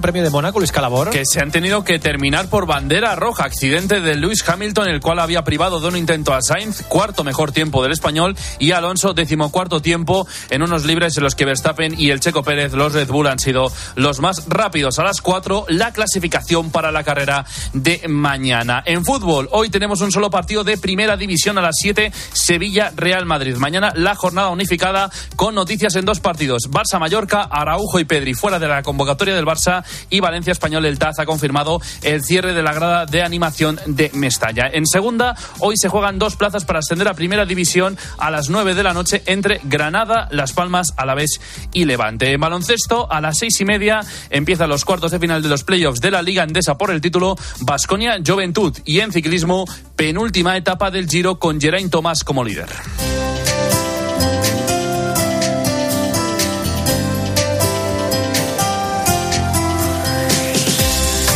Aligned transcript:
Premio 0.00 0.22
de 0.22 0.30
Mónaco, 0.30 0.58
Luis 0.58 0.72
Calabor. 0.72 1.10
Que 1.10 1.24
se 1.24 1.40
han 1.40 1.50
tenido 1.50 1.84
que 1.84 1.98
terminar 1.98 2.48
por 2.48 2.66
bandera 2.66 3.14
roja. 3.16 3.44
Accidente 3.44 4.00
de 4.00 4.16
Lewis 4.16 4.46
Hamilton, 4.46 4.88
el 4.88 5.00
cual 5.00 5.18
había 5.18 5.44
privado 5.44 5.80
de 5.80 5.88
un 5.88 5.96
intento 5.96 6.34
a 6.34 6.42
Sainz, 6.42 6.82
cuarto 6.82 7.24
mejor 7.24 7.52
tiempo 7.52 7.82
del 7.82 7.92
español, 7.92 8.36
y 8.58 8.72
Alonso, 8.72 9.14
decimocuarto 9.14 9.80
tiempo 9.80 10.26
en 10.50 10.62
unos 10.62 10.84
libres 10.84 11.16
en 11.16 11.24
los 11.24 11.34
que 11.34 11.44
Verstappen 11.44 11.98
y 11.98 12.10
el 12.10 12.20
Checo 12.20 12.42
Pérez, 12.42 12.72
los 12.72 12.92
Red 12.92 13.08
Bull, 13.08 13.26
han 13.26 13.38
sido 13.38 13.72
los 13.94 14.20
más 14.20 14.44
rápidos. 14.48 14.98
A 14.98 15.04
las 15.04 15.20
cuatro, 15.20 15.64
la 15.68 15.92
clasificación 15.92 16.70
para 16.70 16.92
la 16.92 17.04
carrera 17.04 17.44
de 17.72 18.02
mañana. 18.08 18.82
En 18.86 19.04
fútbol, 19.04 19.48
hoy 19.52 19.70
tenemos 19.70 20.00
un 20.00 20.12
solo 20.12 20.30
partido 20.30 20.64
de 20.64 20.78
primera 20.78 21.16
división 21.16 21.58
a 21.58 21.62
las 21.62 21.76
siete, 21.78 22.12
Sevilla-Real 22.32 23.26
Madrid. 23.26 23.56
Mañana 23.56 23.92
la 23.94 24.14
jornada 24.14 24.48
unificada 24.50 25.10
con 25.36 25.54
noticias 25.54 25.94
en 25.96 26.04
dos 26.04 26.20
partidos. 26.20 26.70
Barça-Mallorca, 26.70 27.48
Araujo 27.50 27.98
y 27.98 28.04
Pedri 28.04 28.34
fuera 28.34 28.58
de 28.58 28.68
la 28.68 28.82
convocatoria 28.82 29.34
del 29.34 29.46
Barça 29.46 29.84
y 30.10 30.20
Valencia 30.20 30.52
Español 30.52 30.84
el 30.86 30.98
TAZ 30.98 31.20
ha 31.20 31.26
confirmado 31.26 31.80
el 32.02 32.22
cierre 32.22 32.54
de 32.54 32.62
la 32.62 32.72
grada 32.72 33.06
de 33.06 33.22
animación 33.22 33.80
de 33.86 34.10
Mestalla. 34.14 34.68
En 34.72 34.86
segunda, 34.86 35.36
hoy 35.60 35.76
se 35.76 35.88
juegan 35.88 36.18
dos 36.18 36.36
plazas 36.36 36.64
para 36.64 36.80
ascender 36.80 37.08
a 37.08 37.14
primera 37.14 37.44
división 37.44 37.96
a 38.18 38.30
las 38.30 38.48
9 38.48 38.74
de 38.74 38.82
la 38.82 38.94
noche 38.94 39.22
entre 39.26 39.60
Granada, 39.64 40.28
Las 40.30 40.52
Palmas, 40.52 40.94
Alavés 40.96 41.40
y 41.72 41.84
Levante. 41.84 42.32
En 42.32 42.40
baloncesto, 42.40 43.10
a 43.10 43.20
las 43.20 43.38
seis 43.38 43.60
y 43.60 43.64
media 43.64 44.00
empiezan 44.30 44.68
los 44.68 44.84
cuartos 44.84 45.10
de 45.10 45.18
final 45.18 45.42
de 45.42 45.48
los 45.48 45.64
playoffs 45.64 46.00
de 46.00 46.10
la 46.10 46.22
Liga 46.22 46.42
Endesa 46.42 46.76
por 46.76 46.90
el 46.90 47.00
título 47.00 47.36
Basconia 47.60 48.18
Juventud 48.24 48.76
y 48.84 49.00
en 49.00 49.12
ciclismo, 49.12 49.64
penúltima 49.96 50.56
etapa 50.56 50.90
del 50.90 51.08
Giro 51.08 51.38
con 51.38 51.60
Geraint 51.60 51.90
Tomás 51.90 52.24
como 52.24 52.44
líder. 52.44 52.68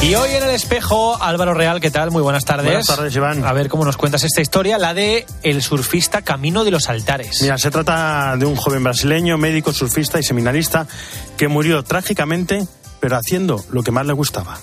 Y 0.03 0.17
hoy 0.17 0.31
en 0.33 0.43
el 0.43 0.51
espejo, 0.51 1.23
Álvaro 1.23 1.55
Real, 1.55 1.81
¿qué 1.81 1.93
tal? 1.93 2.11
Muy 2.11 2.23
buenas 2.23 2.45
tardes. 2.45 2.65
Buenas 2.65 2.87
tardes, 2.89 3.15
Iván. 3.15 3.45
A 3.45 3.53
ver 3.53 3.69
cómo 3.69 3.85
nos 3.85 3.97
cuentas 3.97 4.25
esta 4.25 4.41
historia, 4.41 4.77
la 4.77 4.95
de 4.95 5.25
el 5.45 5.63
surfista 5.63 6.23
Camino 6.23 6.65
de 6.65 6.73
los 6.73 6.89
Altares. 6.89 7.41
Mira, 7.41 7.57
se 7.57 7.71
trata 7.71 8.37
de 8.37 8.45
un 8.45 8.57
joven 8.57 8.83
brasileño, 8.83 9.39
médico, 9.39 9.73
surfista 9.73 10.19
y 10.19 10.25
seminarista 10.25 10.89
que 11.37 11.47
murió 11.47 11.85
trágicamente, 11.85 12.67
pero 12.99 13.17
haciendo 13.17 13.65
lo 13.71 13.85
que 13.85 13.93
más 13.93 14.05
le 14.05 14.13
gustaba. 14.13 14.59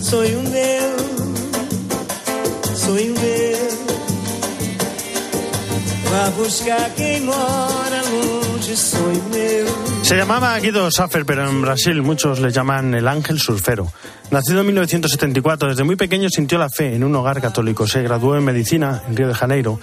Soy 0.00 0.39
Se 10.02 10.16
llamaba 10.16 10.58
Guido 10.58 10.90
Saffer, 10.90 11.24
pero 11.24 11.48
en 11.48 11.62
Brasil 11.62 12.02
muchos 12.02 12.40
le 12.40 12.50
llaman 12.50 12.94
el 12.94 13.06
ángel 13.06 13.38
surfero. 13.38 13.92
Nacido 14.32 14.60
en 14.60 14.66
1974, 14.66 15.68
desde 15.68 15.84
muy 15.84 15.94
pequeño 15.94 16.28
sintió 16.28 16.58
la 16.58 16.68
fe 16.68 16.96
en 16.96 17.04
un 17.04 17.14
hogar 17.14 17.40
católico. 17.40 17.86
Se 17.86 18.02
graduó 18.02 18.36
en 18.36 18.44
medicina 18.44 19.02
en 19.08 19.16
Río 19.16 19.28
de 19.28 19.34
Janeiro 19.34 19.78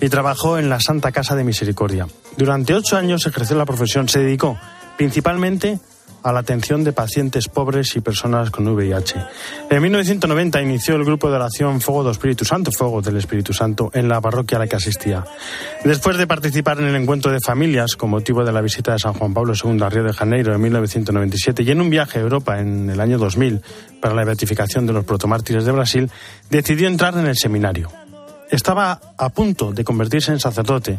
y 0.00 0.08
trabajó 0.08 0.58
en 0.58 0.68
la 0.68 0.80
Santa 0.80 1.12
Casa 1.12 1.36
de 1.36 1.44
Misericordia. 1.44 2.08
Durante 2.36 2.74
ocho 2.74 2.96
años 2.96 3.24
ejerció 3.26 3.56
la 3.56 3.64
profesión. 3.64 4.08
Se 4.08 4.18
dedicó 4.18 4.58
principalmente 4.96 5.78
la 6.24 6.40
atención 6.40 6.84
de 6.84 6.92
pacientes 6.92 7.48
pobres 7.48 7.96
y 7.96 8.00
personas 8.00 8.50
con 8.50 8.66
VIH. 8.68 9.16
En 9.70 9.82
1990 9.82 10.62
inició 10.62 10.96
el 10.96 11.04
grupo 11.04 11.28
de 11.30 11.36
oración 11.36 11.80
Fuego 11.80 12.04
del 12.04 12.12
Espíritu 12.12 12.44
Santo, 12.44 12.70
Fuego 12.70 13.00
del 13.00 13.16
Espíritu 13.16 13.52
Santo, 13.52 13.90
en 13.94 14.08
la 14.08 14.20
parroquia 14.20 14.56
a 14.56 14.60
la 14.60 14.66
que 14.66 14.76
asistía. 14.76 15.24
Después 15.84 16.16
de 16.16 16.26
participar 16.26 16.78
en 16.80 16.86
el 16.86 16.96
encuentro 16.96 17.32
de 17.32 17.40
familias 17.40 17.96
con 17.96 18.10
motivo 18.10 18.44
de 18.44 18.52
la 18.52 18.60
visita 18.60 18.92
de 18.92 18.98
San 18.98 19.14
Juan 19.14 19.34
Pablo 19.34 19.54
II 19.54 19.82
a 19.82 19.88
Río 19.88 20.04
de 20.04 20.12
Janeiro 20.12 20.54
en 20.54 20.60
1997 20.60 21.62
y 21.62 21.70
en 21.70 21.80
un 21.80 21.90
viaje 21.90 22.18
a 22.18 22.22
Europa 22.22 22.60
en 22.60 22.90
el 22.90 23.00
año 23.00 23.18
2000 23.18 23.62
para 24.00 24.14
la 24.14 24.24
beatificación 24.24 24.86
de 24.86 24.92
los 24.92 25.04
protomártires 25.04 25.64
de 25.64 25.72
Brasil, 25.72 26.10
decidió 26.50 26.88
entrar 26.88 27.16
en 27.16 27.26
el 27.26 27.36
seminario. 27.36 27.88
Estaba 28.50 29.00
a 29.18 29.28
punto 29.28 29.72
de 29.72 29.84
convertirse 29.84 30.32
en 30.32 30.40
sacerdote 30.40 30.98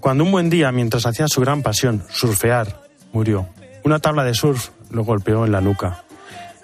cuando 0.00 0.24
un 0.24 0.32
buen 0.32 0.50
día, 0.50 0.70
mientras 0.72 1.06
hacía 1.06 1.28
su 1.28 1.40
gran 1.40 1.62
pasión, 1.62 2.02
surfear, 2.10 2.82
murió. 3.12 3.48
Una 3.84 3.98
tabla 3.98 4.24
de 4.24 4.34
surf 4.34 4.68
lo 4.90 5.04
golpeó 5.04 5.44
en 5.44 5.52
la 5.52 5.60
nuca. 5.60 6.04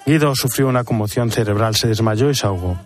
Guido 0.07 0.35
sufrió 0.35 0.69
una 0.69 0.85
conmoción 0.85 1.31
cerebral, 1.31 1.75
se 1.75 1.89
desmayó 1.89 2.31
y 2.31 2.35
se 2.35 2.47
ahogó. 2.47 2.79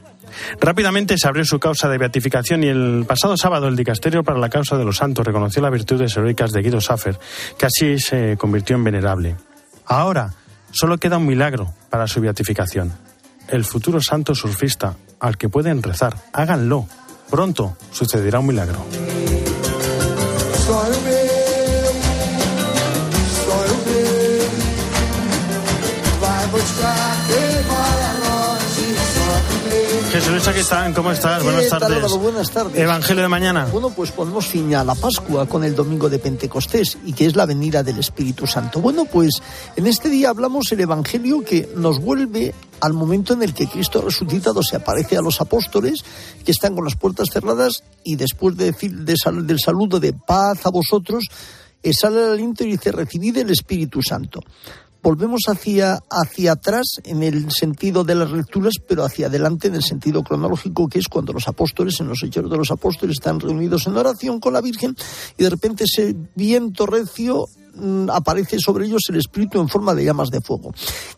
Rápidamente 0.61 1.19
se 1.19 1.29
abrió 1.29 1.45
su 1.45 1.59
causa 1.59 1.89
de 1.89 1.99
beatificación 1.99 2.63
y 2.65 2.69
el 2.69 3.05
pasado 3.07 3.37
sábado 3.37 3.69
el 3.69 3.77
Dicasterio 3.77 4.23
para 4.23 4.39
la 4.39 4.49
Causa 4.49 4.77
de 4.77 4.85
los 4.85 4.97
Santos 4.97 5.27
reconoció 5.27 5.61
las 5.61 5.73
virtudes 5.73 6.17
heroicas 6.17 6.53
de 6.53 6.63
Guido 6.63 6.81
Saffer, 6.81 7.19
que 7.59 7.67
así 7.67 7.99
se 7.99 8.37
convirtió 8.37 8.77
en 8.77 8.85
venerable. 8.85 9.37
Ahora 9.87 10.33
solo 10.71 10.99
queda 10.99 11.19
un 11.19 11.27
milagro 11.27 11.73
para 11.91 12.07
su 12.07 12.21
beatificación. 12.21 12.93
El 13.49 13.65
futuro 13.65 14.01
santo 14.01 14.35
surfista 14.35 14.95
al 15.19 15.37
que 15.37 15.49
pueden 15.49 15.83
rezar. 15.83 16.17
Háganlo. 16.33 16.87
Pronto 17.29 17.77
sucederá 17.93 18.39
un 18.39 18.47
milagro. 18.47 18.85
Jesús 30.13 30.49
están. 30.57 30.93
¿Cómo 30.93 31.13
estás? 31.13 31.43
Buenas 31.45 31.63
¿Qué 31.65 31.69
tal, 31.71 31.81
tardes. 31.81 32.13
Buenas 32.15 32.51
tardes. 32.51 32.77
Evangelio 32.79 33.23
de 33.23 33.29
mañana. 33.29 33.67
Bueno, 33.71 33.91
pues 33.91 34.11
ponemos 34.11 34.47
fin 34.47 34.75
a 34.75 34.83
la 34.83 34.97
Pascua 34.97 35.47
con 35.47 35.63
el 35.63 35.77
domingo 35.77 36.09
de 36.09 36.19
Pentecostés 36.19 36.99
y 37.05 37.13
que 37.13 37.27
es 37.27 37.37
la 37.37 37.47
venida 37.47 37.85
del 37.85 37.99
Espíritu 37.99 38.47
Santo. 38.47 38.81
Bueno, 38.81 39.05
pues 39.05 39.31
en 39.77 39.87
este 39.87 40.09
día 40.09 40.31
hablamos 40.31 40.73
el 40.73 40.81
Evangelio 40.81 41.43
que 41.45 41.69
nos 41.77 42.01
vuelve 42.01 42.53
al 42.81 42.93
momento 42.93 43.35
en 43.35 43.43
el 43.45 43.55
que 43.55 43.69
Cristo 43.69 44.01
resucitado 44.03 44.63
se 44.65 44.77
aparece 44.77 45.17
a 45.17 45.23
los 45.23 45.41
apóstoles 45.41 46.03
que 46.45 46.51
están 46.51 46.75
con 46.75 46.85
las 46.85 46.97
puertas 46.97 47.29
cerradas 47.33 47.85
y 48.03 48.17
después 48.17 48.57
de 48.57 48.67
decir 48.73 48.93
de 48.93 49.15
sal- 49.17 49.47
del 49.47 49.61
saludo 49.61 50.01
de 50.01 50.13
paz 50.13 50.67
a 50.67 50.71
vosotros, 50.71 51.25
eh, 51.85 51.93
sale 51.93 52.19
al 52.25 52.33
aliento 52.33 52.65
y 52.65 52.73
dice 52.73 52.91
recibid 52.91 53.37
el 53.39 53.51
Espíritu 53.51 54.03
Santo. 54.03 54.41
Volvemos 55.03 55.41
hacia, 55.49 55.99
hacia 56.11 56.53
atrás 56.53 57.01
en 57.05 57.23
el 57.23 57.51
sentido 57.51 58.05
de 58.05 58.15
las 58.15 58.31
lecturas, 58.31 58.75
pero 58.87 59.05
hacia 59.05 59.29
adelante 59.29 59.69
en 59.69 59.75
el 59.75 59.83
sentido 59.83 60.23
cronológico, 60.23 60.89
que 60.89 60.99
es 60.99 61.09
cuando 61.09 61.33
los 61.33 61.49
apóstoles, 61.49 62.01
en 62.01 62.09
los 62.09 62.23
hechos 62.23 62.51
de 62.51 62.57
los 62.57 62.71
apóstoles, 62.71 63.17
están 63.19 63.41
reunidos 63.41 63.87
en 63.87 63.97
oración 63.97 64.41
con 64.41 64.53
la 64.53 64.61
Virgen 64.61 64.95
y 65.39 65.43
de 65.43 65.51
repente 65.51 65.85
ese 65.85 66.15
viento 66.35 66.87
recio 66.87 67.47
aparece 68.13 68.59
sobre 68.59 68.87
ellos 68.87 69.03
el 69.09 69.17
Espíritu 69.17 69.61
en 69.61 69.69
forma 69.69 69.95
de 69.95 70.05
llamas 70.05 70.31
de 70.31 70.41
fuego. 70.41 70.73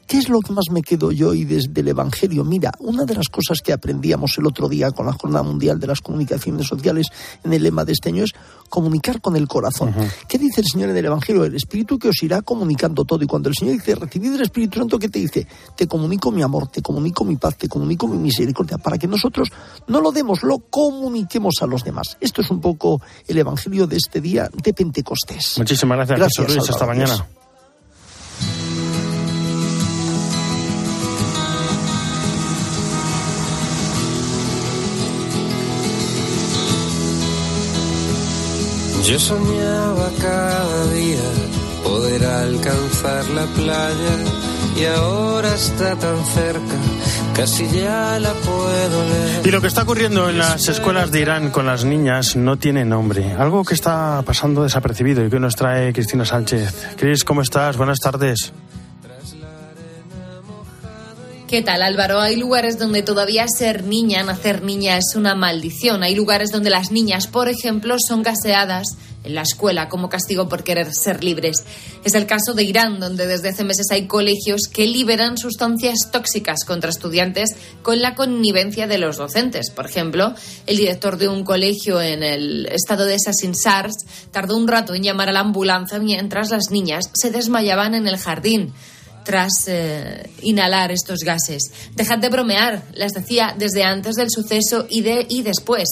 ¿Qué 0.07 0.19
es 0.19 0.29
lo 0.29 0.41
que 0.41 0.53
más 0.53 0.67
me 0.71 0.83
quedo 0.83 1.11
yo 1.13 1.31
hoy 1.31 1.45
desde 1.45 1.81
el 1.81 1.89
Evangelio? 1.89 2.45
Mira, 2.45 2.73
una 2.81 3.05
de 3.05 3.15
las 3.15 3.29
cosas 3.29 3.61
que 3.63 3.73
aprendíamos 3.73 4.37
el 4.39 4.47
otro 4.47 4.69
día 4.69 4.91
con 4.91 5.07
la 5.07 5.13
Jornada 5.13 5.43
Mundial 5.43 5.81
de 5.81 5.87
las 5.87 6.01
Comunicaciones 6.01 6.67
Sociales 6.67 7.09
en 7.45 7.53
el 7.53 7.63
lema 7.63 7.85
de 7.85 7.93
este 7.93 8.11
año 8.11 8.25
es 8.25 8.33
comunicar 8.69 9.21
con 9.21 9.37
el 9.37 9.47
corazón. 9.49 9.95
¿Qué 10.29 10.39
dice 10.39 10.63
el 10.63 10.67
Señor 10.67 10.91
en 10.91 10.97
el 10.97 11.05
Evangelio? 11.05 11.45
El 11.45 11.55
Espíritu 11.55 11.99
que 11.99 12.09
os 12.09 12.23
irá 12.23 12.41
comunicando 12.41 13.05
todo. 13.05 13.23
Y 13.23 13.27
cuando 13.27 13.51
el 13.51 13.55
Señor 13.55 13.75
dice, 13.75 13.95
recibid 13.95 14.33
el 14.33 14.41
Espíritu 14.41 14.79
Santo, 14.79 14.99
¿qué 14.99 15.11
te 15.11 15.19
dice? 15.19 15.47
Te 15.77 15.87
comunico 15.87 16.31
mi 16.31 16.43
amor, 16.43 16.69
te 16.69 16.81
comunico 16.81 17.25
mi 17.25 17.37
paz, 17.37 17.57
te 17.59 17.69
comunico 17.69 18.09
mi 18.09 18.17
misericordia, 18.17 18.79
para 18.79 18.97
que 18.97 19.07
nosotros 19.07 19.51
no 19.89 20.01
lo 20.01 20.11
demos, 20.11 20.43
lo 20.43 20.59
comuniquemos 20.59 21.57
a 21.61 21.67
los 21.67 21.85
demás. 21.85 22.17
Esto 22.21 22.41
es 22.41 22.51
un 22.51 22.61
poco 22.61 23.03
el 23.27 23.37
Evangelio 23.37 23.87
de 23.87 23.97
este 23.97 24.23
día 24.23 24.49
de 24.51 24.73
Pentecostés. 24.73 25.59
Muchísimas 25.59 25.97
gracias, 25.97 26.19
Gracias, 26.19 26.42
Luis. 26.49 26.71
Hasta 26.71 26.87
mañana. 26.87 27.27
Yo 39.05 39.19
soñaba 39.19 40.11
cada 40.21 40.87
día 40.93 41.21
poder 41.85 42.25
alcanzar 42.25 43.29
la 43.31 43.45
playa 43.47 44.15
y 44.77 44.85
ahora 44.85 45.55
está 45.55 45.97
tan 45.97 46.25
cerca, 46.25 46.77
casi 47.35 47.69
ya 47.69 48.19
la 48.19 48.33
puedo 48.35 49.05
leer. 49.05 49.47
Y 49.47 49.51
lo 49.51 49.61
que 49.61 49.67
está 49.67 49.83
ocurriendo 49.83 50.29
en 50.29 50.39
las 50.39 50.69
escuelas 50.69 51.11
de 51.11 51.21
Irán 51.21 51.51
con 51.51 51.67
las 51.67 51.85
niñas 51.85 52.37
no 52.37 52.57
tiene 52.57 52.85
nombre. 52.85 53.33
Algo 53.33 53.65
que 53.65 53.75
está 53.75 54.23
pasando 54.25 54.63
desapercibido 54.63 55.25
y 55.25 55.31
que 55.31 55.41
nos 55.41 55.57
trae 55.57 55.93
Cristina 55.93 56.25
Sánchez. 56.25 56.95
Cris, 56.97 57.25
¿cómo 57.25 57.43
estás? 57.43 57.77
Buenas 57.77 57.99
tardes. 57.99 58.53
¿Qué 61.49 61.61
tal 61.61 61.83
Álvaro? 61.83 62.19
Hay 62.19 62.37
lugares 62.37 62.79
donde 62.79 63.03
todavía 63.03 63.47
ser 63.47 63.85
niña, 63.85 64.23
nacer 64.23 64.63
niña 64.63 64.97
es 64.97 65.15
una 65.17 65.35
maldición. 65.35 66.03
Hay 66.03 66.15
lugares 66.15 66.51
donde 66.51 66.71
las 66.71 66.91
niñas, 66.91 67.27
por 67.27 67.49
ejemplo, 67.49 67.97
son 67.99 68.23
gaseadas 68.23 68.97
en 69.25 69.35
la 69.35 69.43
escuela 69.43 69.89
como 69.89 70.09
castigo 70.09 70.49
por 70.49 70.65
querer 70.65 70.93
ser 70.95 71.23
libres. 71.23 71.65
Es 72.05 72.15
el 72.15 72.27
caso 72.27 72.55
de 72.55 72.65
Irán, 72.65 73.01
donde 73.01 73.27
desde 73.27 73.51
hace 73.51 73.65
meses 73.65 73.87
hay 73.91 74.07
colegios 74.07 74.63
que 74.73 74.87
liberan 74.87 75.39
sustancias 75.39 76.11
tóxicas 76.11 76.65
contra 76.65 76.91
estudiantes 76.91 77.51
con 77.83 78.03
la 78.03 78.15
connivencia 78.15 78.87
de 78.87 78.99
los 78.99 79.17
docentes. 79.17 79.71
Por 79.71 79.87
ejemplo, 79.87 80.35
el 80.67 80.77
director 80.77 81.17
de 81.17 81.29
un 81.29 81.45
colegio 81.45 82.01
en 82.01 82.23
el 82.23 82.67
estado 82.67 83.05
de 83.05 83.17
Sars 83.19 83.95
tardó 84.31 84.57
un 84.57 84.69
rato 84.69 84.95
en 84.95 85.03
llamar 85.03 85.29
a 85.29 85.33
la 85.33 85.41
ambulancia 85.41 85.99
mientras 85.99 86.51
las 86.51 86.71
niñas 86.71 87.11
se 87.15 87.31
desmayaban 87.31 87.95
en 87.95 88.07
el 88.07 88.17
jardín 88.17 88.73
tras 89.25 89.69
eh, 89.69 90.31
inhalar 90.43 90.91
estos 90.91 91.21
gases. 91.21 91.71
Dejad 91.95 92.19
de 92.19 92.29
bromear, 92.29 92.83
les 92.95 93.13
decía 93.13 93.55
desde 93.57 93.85
antes 93.85 94.17
del 94.17 94.31
suceso 94.31 94.87
y 94.89 95.03
después. 95.43 95.89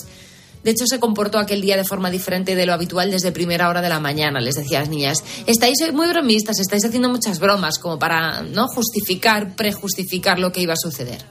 De 0.63 0.71
hecho, 0.73 0.87
se 0.87 1.01
comportó 1.01 1.39
aquel 1.39 1.63
día 1.63 1.77
de 1.77 1.85
forma 1.85 2.11
diferente 2.11 2.55
de 2.55 2.67
lo 2.67 2.73
habitual 2.73 3.11
desde 3.11 3.33
primera 3.33 3.69
hora 3.69 3.81
de 3.81 3.89
la 3.89 4.01
mañana. 4.01 4.41
Les 4.41 4.57
decía 4.57 4.79
a 4.79 4.81
las 4.83 4.91
niñas, 4.91 5.25
estáis 5.47 5.79
muy 5.93 6.09
bromistas, 6.09 6.59
estáis 6.59 6.85
haciendo 6.85 7.09
muchas 7.09 7.39
bromas 7.39 7.79
como 7.79 7.99
para 7.99 8.43
no 8.43 8.67
justificar, 8.69 9.57
prejustificar 9.57 10.39
lo 10.39 10.53
que 10.53 10.61
iba 10.61 10.75
a 10.75 10.77
suceder. 10.77 11.25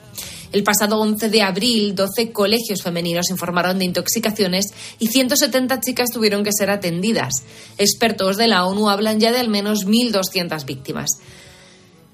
El 0.52 0.64
pasado 0.64 1.00
11 1.00 1.30
de 1.30 1.44
abril, 1.44 1.94
12 1.94 2.32
colegios 2.32 2.82
femeninos 2.82 3.30
informaron 3.30 3.78
de 3.78 3.86
intoxicaciones 3.86 4.66
y 4.98 5.08
170 5.08 5.80
chicas 5.80 6.10
tuvieron 6.12 6.44
que 6.44 6.52
ser 6.52 6.72
atendidas. 6.72 7.44
Expertos 7.78 8.36
de 8.38 8.48
la 8.48 8.66
ONU 8.66 8.90
hablan 8.90 9.20
ya 9.20 9.32
de 9.32 9.38
al 9.38 9.50
menos 9.50 9.86
1.200 9.86 10.66
víctimas. 10.66 11.20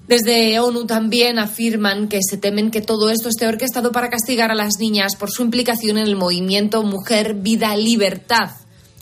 Desde 0.08 0.60
ONU 0.60 0.86
también 0.86 1.40
afirman 1.40 2.08
que 2.08 2.20
se 2.22 2.36
temen 2.36 2.70
que 2.70 2.80
todo 2.80 3.10
esto 3.10 3.28
esté 3.28 3.48
orquestado 3.48 3.90
para 3.90 4.08
castigar 4.08 4.52
a 4.52 4.54
las 4.54 4.78
niñas 4.78 5.16
por 5.16 5.30
su 5.30 5.42
implicación 5.42 5.98
en 5.98 6.06
el 6.06 6.14
movimiento 6.14 6.84
Mujer, 6.84 7.34
Vida, 7.34 7.76
Libertad. 7.76 8.50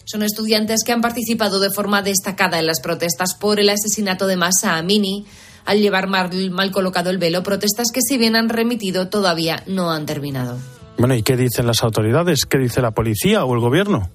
Son 0.04 0.22
estudiantes 0.22 0.82
que 0.82 0.92
han 0.92 1.02
participado 1.02 1.60
de 1.60 1.70
forma 1.70 2.00
destacada 2.00 2.58
en 2.58 2.66
las 2.66 2.80
protestas 2.80 3.34
por 3.34 3.60
el 3.60 3.68
asesinato 3.68 4.26
de 4.26 4.36
Masa 4.36 4.78
Amini 4.78 5.26
al 5.66 5.80
llevar 5.80 6.08
mal, 6.08 6.30
mal 6.50 6.70
colocado 6.70 7.10
el 7.10 7.18
velo, 7.18 7.42
protestas 7.42 7.88
que 7.92 8.00
si 8.00 8.16
bien 8.16 8.34
han 8.34 8.48
remitido 8.48 9.08
todavía 9.08 9.62
no 9.66 9.90
han 9.90 10.06
terminado. 10.06 10.58
Bueno, 10.96 11.14
¿y 11.14 11.22
qué 11.22 11.36
dicen 11.36 11.66
las 11.66 11.82
autoridades? 11.82 12.46
¿Qué 12.46 12.58
dice 12.58 12.80
la 12.80 12.92
policía 12.92 13.44
o 13.44 13.54
el 13.54 13.60
gobierno? 13.60 14.08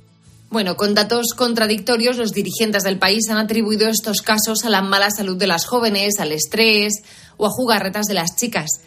Bueno, 0.51 0.77
con 0.77 0.95
datos 0.95 1.33
contradictorios, 1.35 2.17
los 2.17 2.31
dirigentes 2.31 2.81
del 2.81 2.97
país 2.97 3.29
han 3.29 3.37
atribuido 3.37 3.87
estos 3.87 4.23
casos 4.23 4.65
a 4.65 4.69
la 4.69 4.81
mala 4.81 5.11
salud 5.11 5.37
de 5.37 5.45
las 5.45 5.65
jóvenes, 5.65 6.19
al 6.19 6.31
estrés 6.31 7.03
o 7.37 7.45
a 7.45 7.51
jugarretas 7.51 8.07
de 8.07 8.15
las 8.15 8.35
chicas. 8.35 8.81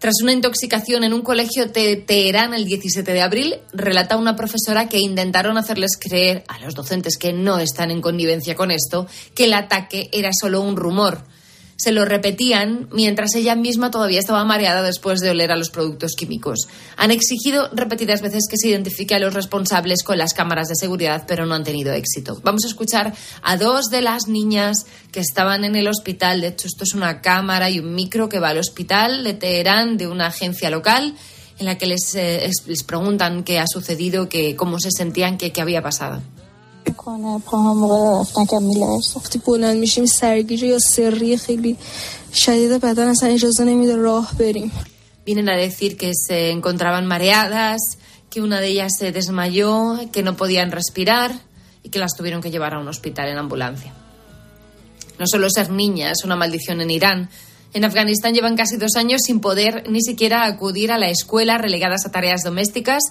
Tras 0.00 0.14
una 0.22 0.32
intoxicación 0.32 1.04
en 1.04 1.14
un 1.14 1.22
colegio 1.22 1.66
de 1.66 1.94
Teherán 1.94 2.52
el 2.52 2.64
17 2.64 3.12
de 3.12 3.22
abril, 3.22 3.54
relata 3.72 4.16
una 4.16 4.34
profesora 4.34 4.88
que 4.88 4.98
intentaron 4.98 5.56
hacerles 5.56 5.96
creer 6.00 6.42
a 6.48 6.58
los 6.58 6.74
docentes 6.74 7.16
que 7.16 7.32
no 7.32 7.60
están 7.60 7.92
en 7.92 8.00
connivencia 8.00 8.56
con 8.56 8.72
esto 8.72 9.06
que 9.36 9.44
el 9.44 9.54
ataque 9.54 10.10
era 10.12 10.30
solo 10.32 10.62
un 10.62 10.76
rumor 10.76 11.22
se 11.76 11.92
lo 11.92 12.04
repetían 12.04 12.88
mientras 12.92 13.34
ella 13.34 13.56
misma 13.56 13.90
todavía 13.90 14.20
estaba 14.20 14.44
mareada 14.44 14.82
después 14.82 15.20
de 15.20 15.30
oler 15.30 15.50
a 15.52 15.56
los 15.56 15.70
productos 15.70 16.12
químicos. 16.16 16.68
Han 16.96 17.10
exigido 17.10 17.68
repetidas 17.72 18.22
veces 18.22 18.44
que 18.48 18.56
se 18.56 18.68
identifique 18.68 19.14
a 19.14 19.18
los 19.18 19.34
responsables 19.34 20.02
con 20.02 20.18
las 20.18 20.34
cámaras 20.34 20.68
de 20.68 20.76
seguridad, 20.76 21.24
pero 21.26 21.46
no 21.46 21.54
han 21.54 21.64
tenido 21.64 21.92
éxito. 21.92 22.40
Vamos 22.42 22.64
a 22.64 22.68
escuchar 22.68 23.14
a 23.42 23.56
dos 23.56 23.86
de 23.90 24.02
las 24.02 24.28
niñas 24.28 24.86
que 25.12 25.20
estaban 25.20 25.64
en 25.64 25.76
el 25.76 25.88
hospital. 25.88 26.40
De 26.40 26.48
hecho, 26.48 26.66
esto 26.66 26.84
es 26.84 26.94
una 26.94 27.20
cámara 27.20 27.70
y 27.70 27.80
un 27.80 27.94
micro 27.94 28.28
que 28.28 28.38
va 28.38 28.50
al 28.50 28.58
hospital 28.58 29.24
de 29.24 29.34
Teherán 29.34 29.96
de 29.96 30.06
una 30.06 30.26
agencia 30.26 30.70
local 30.70 31.14
en 31.58 31.66
la 31.66 31.78
que 31.78 31.86
les, 31.86 32.14
eh, 32.14 32.50
les 32.66 32.82
preguntan 32.82 33.44
qué 33.44 33.60
ha 33.60 33.66
sucedido, 33.66 34.28
que, 34.28 34.56
cómo 34.56 34.80
se 34.80 34.90
sentían, 34.90 35.38
qué 35.38 35.52
había 35.60 35.82
pasado. 35.82 36.20
Vienen 45.24 45.48
a 45.48 45.56
decir 45.56 45.96
que 45.96 46.12
se 46.14 46.50
encontraban 46.50 47.06
mareadas, 47.06 47.98
que 48.30 48.42
una 48.42 48.60
de 48.60 48.68
ellas 48.68 48.92
se 48.98 49.12
desmayó, 49.12 49.98
que 50.12 50.22
no 50.22 50.36
podían 50.36 50.70
respirar 50.70 51.32
y 51.82 51.88
que 51.88 51.98
las 51.98 52.14
tuvieron 52.16 52.42
que 52.42 52.50
llevar 52.50 52.74
a 52.74 52.80
un 52.80 52.88
hospital 52.88 53.28
en 53.28 53.38
ambulancia. 53.38 53.92
No 55.18 55.26
solo 55.26 55.48
ser 55.48 55.70
niña 55.70 56.10
es 56.10 56.24
una 56.24 56.36
maldición 56.36 56.80
en 56.80 56.90
Irán. 56.90 57.30
En 57.72 57.84
Afganistán 57.84 58.34
llevan 58.34 58.56
casi 58.56 58.76
dos 58.76 58.96
años 58.96 59.22
sin 59.24 59.40
poder 59.40 59.88
ni 59.88 60.02
siquiera 60.02 60.44
acudir 60.44 60.92
a 60.92 60.98
la 60.98 61.08
escuela, 61.08 61.58
relegadas 61.58 62.04
a 62.04 62.10
tareas 62.10 62.42
domésticas 62.42 63.02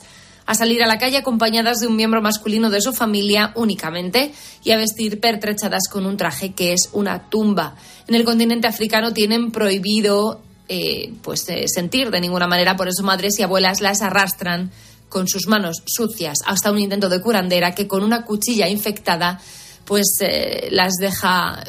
a 0.46 0.56
salir 0.56 0.84
a 0.84 0.88
la 0.88 0.98
calle 0.98 1.18
acompañadas 1.18 1.80
de 1.80 1.88
un 1.88 1.96
miembro 1.96 2.22
masculino 2.22 2.70
de 2.70 2.82
su 2.82 2.94
familia 2.94 3.52
únicamente 3.56 4.34
y 4.64 4.72
a 4.72 4.78
vestir 4.78 5.20
pertrechadas 5.20 5.84
con 5.90 6.06
un 6.06 6.18
traje 6.18 6.54
que 6.54 6.74
es 6.74 6.90
una 6.94 7.30
tumba. 7.30 7.76
En 8.08 8.16
el 8.16 8.24
continente 8.24 8.68
africano 8.68 9.14
tienen 9.14 9.52
prohibido 9.52 10.42
eh, 10.68 11.14
pues 11.22 11.48
eh, 11.50 11.66
sentir 11.68 12.10
de 12.10 12.22
ninguna 12.22 12.48
manera, 12.48 12.76
por 12.76 12.88
eso 12.88 13.04
madres 13.04 13.38
y 13.40 13.44
abuelas 13.44 13.82
las 13.82 14.02
arrastran 14.02 14.72
con 15.10 15.28
sus 15.28 15.48
manos 15.48 15.84
sucias 15.86 16.40
hasta 16.46 16.72
un 16.72 16.80
intento 16.80 17.10
de 17.10 17.22
curandera 17.22 17.76
que 17.76 17.88
con 17.88 18.04
una 18.04 18.24
cuchilla 18.24 18.68
infectada 18.68 19.40
pues 19.86 20.08
eh, 20.22 20.70
las 20.72 20.94
deja 20.94 21.64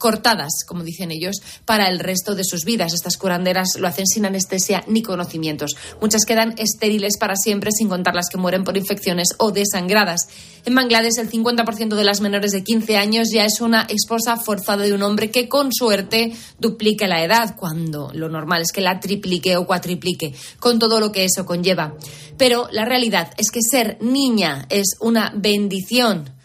cortadas, 0.00 0.64
como 0.66 0.82
dicen 0.82 1.12
ellos, 1.12 1.36
para 1.64 1.88
el 1.88 2.00
resto 2.00 2.34
de 2.34 2.42
sus 2.42 2.64
vidas. 2.64 2.92
Estas 2.94 3.16
curanderas 3.16 3.76
lo 3.78 3.86
hacen 3.86 4.06
sin 4.06 4.26
anestesia 4.26 4.82
ni 4.88 5.02
conocimientos. 5.02 5.76
Muchas 6.00 6.24
quedan 6.24 6.54
estériles 6.58 7.18
para 7.18 7.36
siempre, 7.36 7.70
sin 7.70 7.88
contar 7.88 8.16
las 8.16 8.28
que 8.28 8.38
mueren 8.38 8.64
por 8.64 8.76
infecciones 8.76 9.28
o 9.38 9.52
desangradas. 9.52 10.28
En 10.64 10.74
Bangladesh, 10.74 11.18
el 11.18 11.30
50% 11.30 11.94
de 11.94 12.04
las 12.04 12.20
menores 12.20 12.50
de 12.50 12.64
15 12.64 12.96
años 12.96 13.28
ya 13.32 13.44
es 13.44 13.60
una 13.60 13.82
esposa 13.82 14.36
forzada 14.36 14.84
de 14.84 14.92
un 14.92 15.02
hombre 15.02 15.30
que, 15.30 15.48
con 15.48 15.72
suerte, 15.72 16.32
duplique 16.58 17.06
la 17.06 17.22
edad, 17.22 17.54
cuando 17.56 18.10
lo 18.14 18.28
normal 18.28 18.62
es 18.62 18.72
que 18.72 18.80
la 18.80 18.98
triplique 18.98 19.56
o 19.56 19.66
cuatriplique, 19.66 20.34
con 20.58 20.78
todo 20.78 20.98
lo 20.98 21.12
que 21.12 21.24
eso 21.24 21.44
conlleva. 21.44 21.94
Pero 22.38 22.68
la 22.72 22.86
realidad 22.86 23.32
es 23.36 23.50
que 23.50 23.60
ser 23.60 23.98
niña 24.00 24.66
es 24.70 24.96
una 25.00 25.32
bendición 25.36 26.39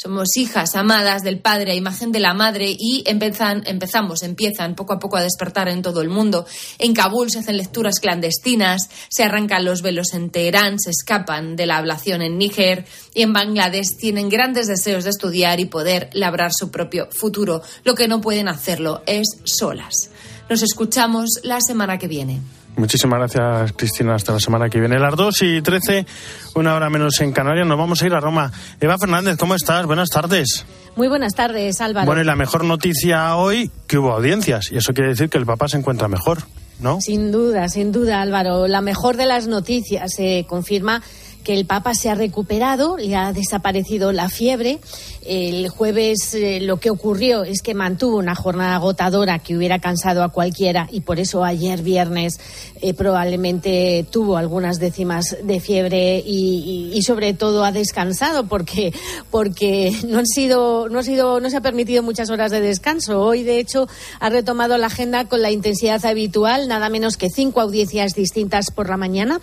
somos 0.00 0.36
hijas 0.36 0.76
amadas 0.76 1.24
del 1.24 1.40
Padre 1.40 1.72
a 1.72 1.74
imagen 1.74 2.12
de 2.12 2.20
la 2.20 2.32
Madre 2.32 2.70
y 2.70 3.02
empiezan, 3.04 3.64
empezamos, 3.66 4.22
empiezan 4.22 4.76
poco 4.76 4.92
a 4.92 5.00
poco 5.00 5.16
a 5.16 5.22
despertar 5.22 5.68
en 5.68 5.82
todo 5.82 6.02
el 6.02 6.08
mundo. 6.08 6.46
En 6.78 6.94
Kabul 6.94 7.32
se 7.32 7.40
hacen 7.40 7.56
lecturas 7.56 7.98
clandestinas, 7.98 8.90
se 9.08 9.24
arrancan 9.24 9.64
los 9.64 9.82
velos 9.82 10.14
en 10.14 10.30
Teherán, 10.30 10.78
se 10.78 10.90
escapan 10.90 11.56
de 11.56 11.66
la 11.66 11.78
ablación 11.78 12.22
en 12.22 12.38
Níger 12.38 12.84
y 13.12 13.22
en 13.22 13.32
Bangladesh 13.32 13.96
tienen 13.96 14.28
grandes 14.28 14.68
deseos 14.68 15.02
de 15.02 15.10
estudiar 15.10 15.58
y 15.58 15.64
poder 15.64 16.10
labrar 16.12 16.52
su 16.56 16.70
propio 16.70 17.08
futuro. 17.10 17.62
Lo 17.82 17.96
que 17.96 18.06
no 18.06 18.20
pueden 18.20 18.46
hacerlo 18.46 19.02
es 19.04 19.26
solas. 19.42 20.10
Nos 20.48 20.62
escuchamos 20.62 21.40
la 21.42 21.60
semana 21.60 21.98
que 21.98 22.06
viene. 22.06 22.40
Muchísimas 22.76 23.18
gracias, 23.18 23.72
Cristina. 23.72 24.14
Hasta 24.14 24.32
la 24.32 24.40
semana 24.40 24.68
que 24.68 24.78
viene. 24.78 24.98
Las 24.98 25.16
2 25.16 25.42
y 25.42 25.62
13, 25.62 26.06
una 26.54 26.74
hora 26.74 26.88
menos 26.90 27.20
en 27.20 27.32
Canarias. 27.32 27.66
Nos 27.66 27.78
vamos 27.78 28.02
a 28.02 28.06
ir 28.06 28.14
a 28.14 28.20
Roma. 28.20 28.52
Eva 28.80 28.96
Fernández, 28.98 29.36
¿cómo 29.36 29.54
estás? 29.54 29.84
Buenas 29.86 30.10
tardes. 30.10 30.64
Muy 30.94 31.08
buenas 31.08 31.34
tardes, 31.34 31.80
Álvaro. 31.80 32.06
Bueno, 32.06 32.22
y 32.22 32.24
la 32.24 32.36
mejor 32.36 32.64
noticia 32.64 33.36
hoy, 33.36 33.70
que 33.86 33.98
hubo 33.98 34.12
audiencias. 34.12 34.70
Y 34.70 34.76
eso 34.76 34.92
quiere 34.92 35.10
decir 35.10 35.28
que 35.28 35.38
el 35.38 35.46
Papa 35.46 35.68
se 35.68 35.76
encuentra 35.76 36.08
mejor, 36.08 36.38
¿no? 36.80 37.00
Sin 37.00 37.32
duda, 37.32 37.68
sin 37.68 37.92
duda, 37.92 38.20
Álvaro. 38.20 38.66
La 38.68 38.80
mejor 38.80 39.16
de 39.16 39.26
las 39.26 39.46
noticias 39.46 40.12
se 40.14 40.44
confirma 40.48 41.02
que 41.48 41.54
el 41.54 41.64
Papa 41.64 41.94
se 41.94 42.10
ha 42.10 42.14
recuperado, 42.14 42.98
le 42.98 43.16
ha 43.16 43.32
desaparecido 43.32 44.12
la 44.12 44.28
fiebre 44.28 44.80
el 45.28 45.68
jueves 45.68 46.32
eh, 46.32 46.58
lo 46.58 46.78
que 46.78 46.88
ocurrió 46.88 47.44
es 47.44 47.60
que 47.60 47.74
mantuvo 47.74 48.16
una 48.16 48.34
jornada 48.34 48.76
agotadora 48.76 49.38
que 49.38 49.54
hubiera 49.54 49.78
cansado 49.78 50.24
a 50.24 50.30
cualquiera 50.30 50.88
y 50.90 51.02
por 51.02 51.20
eso 51.20 51.44
ayer 51.44 51.82
viernes 51.82 52.40
eh, 52.80 52.94
probablemente 52.94 54.06
tuvo 54.10 54.38
algunas 54.38 54.78
décimas 54.78 55.36
de 55.42 55.60
fiebre 55.60 56.22
y, 56.24 56.98
sobre 57.02 57.32
todo 57.32 57.64
ha 57.64 57.72
descansado 57.72 58.48
porque 58.48 58.92
porque 59.30 59.92
no 60.08 60.18
han 60.18 60.26
sido 60.26 60.88
no 60.88 60.98
ha 60.98 61.02
sido 61.02 61.40
no 61.40 61.50
se 61.50 61.58
ha 61.58 61.60
permitido 61.60 62.02
muchas 62.02 62.30
horas 62.30 62.50
de 62.50 62.60
descanso. 62.60 63.20
Hoy 63.20 63.42
de 63.42 63.60
hecho 63.60 63.86
ha 64.20 64.30
retomado 64.30 64.78
la 64.78 64.86
agenda 64.86 65.26
con 65.26 65.42
la 65.42 65.50
intensidad 65.50 66.04
habitual, 66.04 66.68
nada 66.68 66.88
menos 66.88 67.16
que 67.16 67.28
cinco 67.30 67.60
audiencias 67.60 68.14
distintas 68.14 68.70
por 68.74 68.88
la 68.88 68.96
mañana. 68.96 69.40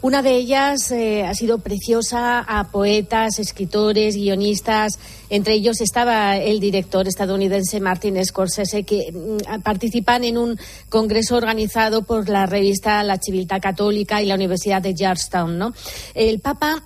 Una 0.00 0.22
de 0.22 0.34
ellas 0.34 0.90
eh, 0.90 1.24
ha 1.24 1.34
sido 1.34 1.43
preciosa 1.58 2.40
a 2.40 2.70
poetas, 2.70 3.38
escritores, 3.38 4.16
guionistas 4.16 4.98
entre 5.30 5.54
ellos 5.54 5.80
estaba 5.80 6.36
el 6.36 6.60
director 6.60 7.08
estadounidense 7.08 7.80
Martin 7.80 8.24
Scorsese, 8.24 8.84
que 8.84 9.10
mm, 9.12 9.62
participan 9.62 10.22
en 10.24 10.38
un 10.38 10.58
congreso 10.88 11.36
organizado 11.36 12.02
por 12.02 12.28
la 12.28 12.46
revista 12.46 13.02
La 13.02 13.18
Civiltà 13.18 13.58
Católica 13.60 14.22
y 14.22 14.26
la 14.26 14.36
Universidad 14.36 14.82
de 14.82 14.94
Georgetown. 14.94 15.58
¿no? 15.58 15.74
El 16.14 16.40
Papa 16.40 16.84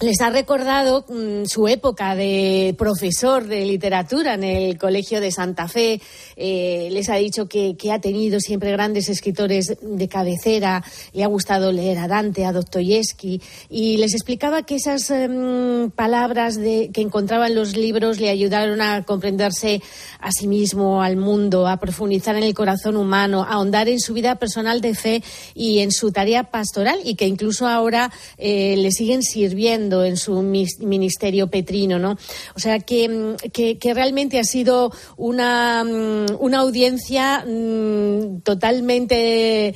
les 0.00 0.20
ha 0.20 0.30
recordado 0.30 1.04
mm, 1.08 1.44
su 1.46 1.68
época 1.68 2.16
de 2.16 2.74
profesor 2.76 3.46
de 3.46 3.64
literatura 3.64 4.34
en 4.34 4.42
el 4.42 4.76
Colegio 4.76 5.20
de 5.20 5.30
Santa 5.30 5.68
Fe. 5.68 6.00
Eh, 6.36 6.88
les 6.90 7.08
ha 7.08 7.14
dicho 7.14 7.46
que, 7.46 7.76
ha 7.92 8.00
tenido 8.00 8.40
siempre 8.40 8.72
grandes 8.72 9.08
escritores 9.08 9.76
de 9.80 10.08
cabecera. 10.08 10.82
Le 11.12 11.22
ha 11.22 11.28
gustado 11.28 11.70
leer 11.70 11.98
a 11.98 12.08
Dante, 12.08 12.44
a 12.44 12.52
Dostoyevsky. 12.52 13.40
Y 13.70 13.98
les 13.98 14.14
explicaba 14.14 14.64
que 14.64 14.76
esas 14.76 15.10
em, 15.10 15.90
palabras 15.90 16.56
de, 16.56 16.90
que 16.92 17.00
encontraba 17.00 17.46
en 17.46 17.54
los 17.54 17.76
libros 17.76 18.18
le 18.18 18.30
ayudaron 18.30 18.80
a 18.80 19.04
comprenderse 19.04 19.80
a 20.18 20.32
sí 20.32 20.48
mismo, 20.48 21.02
al 21.02 21.16
mundo, 21.16 21.68
a 21.68 21.76
profundizar 21.76 22.34
en 22.34 22.42
el 22.42 22.54
corazón 22.54 22.96
humano, 22.96 23.44
a 23.44 23.54
ahondar 23.54 23.88
en 23.88 24.00
su 24.00 24.12
vida 24.12 24.34
personal 24.36 24.80
de 24.80 24.94
fe 24.94 25.22
y 25.54 25.78
en 25.78 25.92
su 25.92 26.10
tarea 26.10 26.50
pastoral. 26.50 26.98
Y 27.04 27.14
que 27.14 27.28
incluso 27.28 27.68
ahora 27.68 28.10
eh, 28.38 28.74
le 28.76 28.90
siguen 28.90 29.22
sirviendo 29.22 29.83
en 30.04 30.16
su 30.16 30.42
ministerio 30.42 31.48
petrino, 31.48 31.98
¿no? 31.98 32.16
O 32.54 32.58
sea 32.58 32.80
que, 32.80 33.36
que, 33.52 33.94
realmente 33.94 34.38
ha 34.38 34.44
sido 34.44 34.92
una, 35.16 35.84
mm, 35.84 36.36
una 36.40 36.58
audiencia 36.58 37.44
mm, 37.46 38.40
totalmente, 38.40 39.68
eh, 39.68 39.74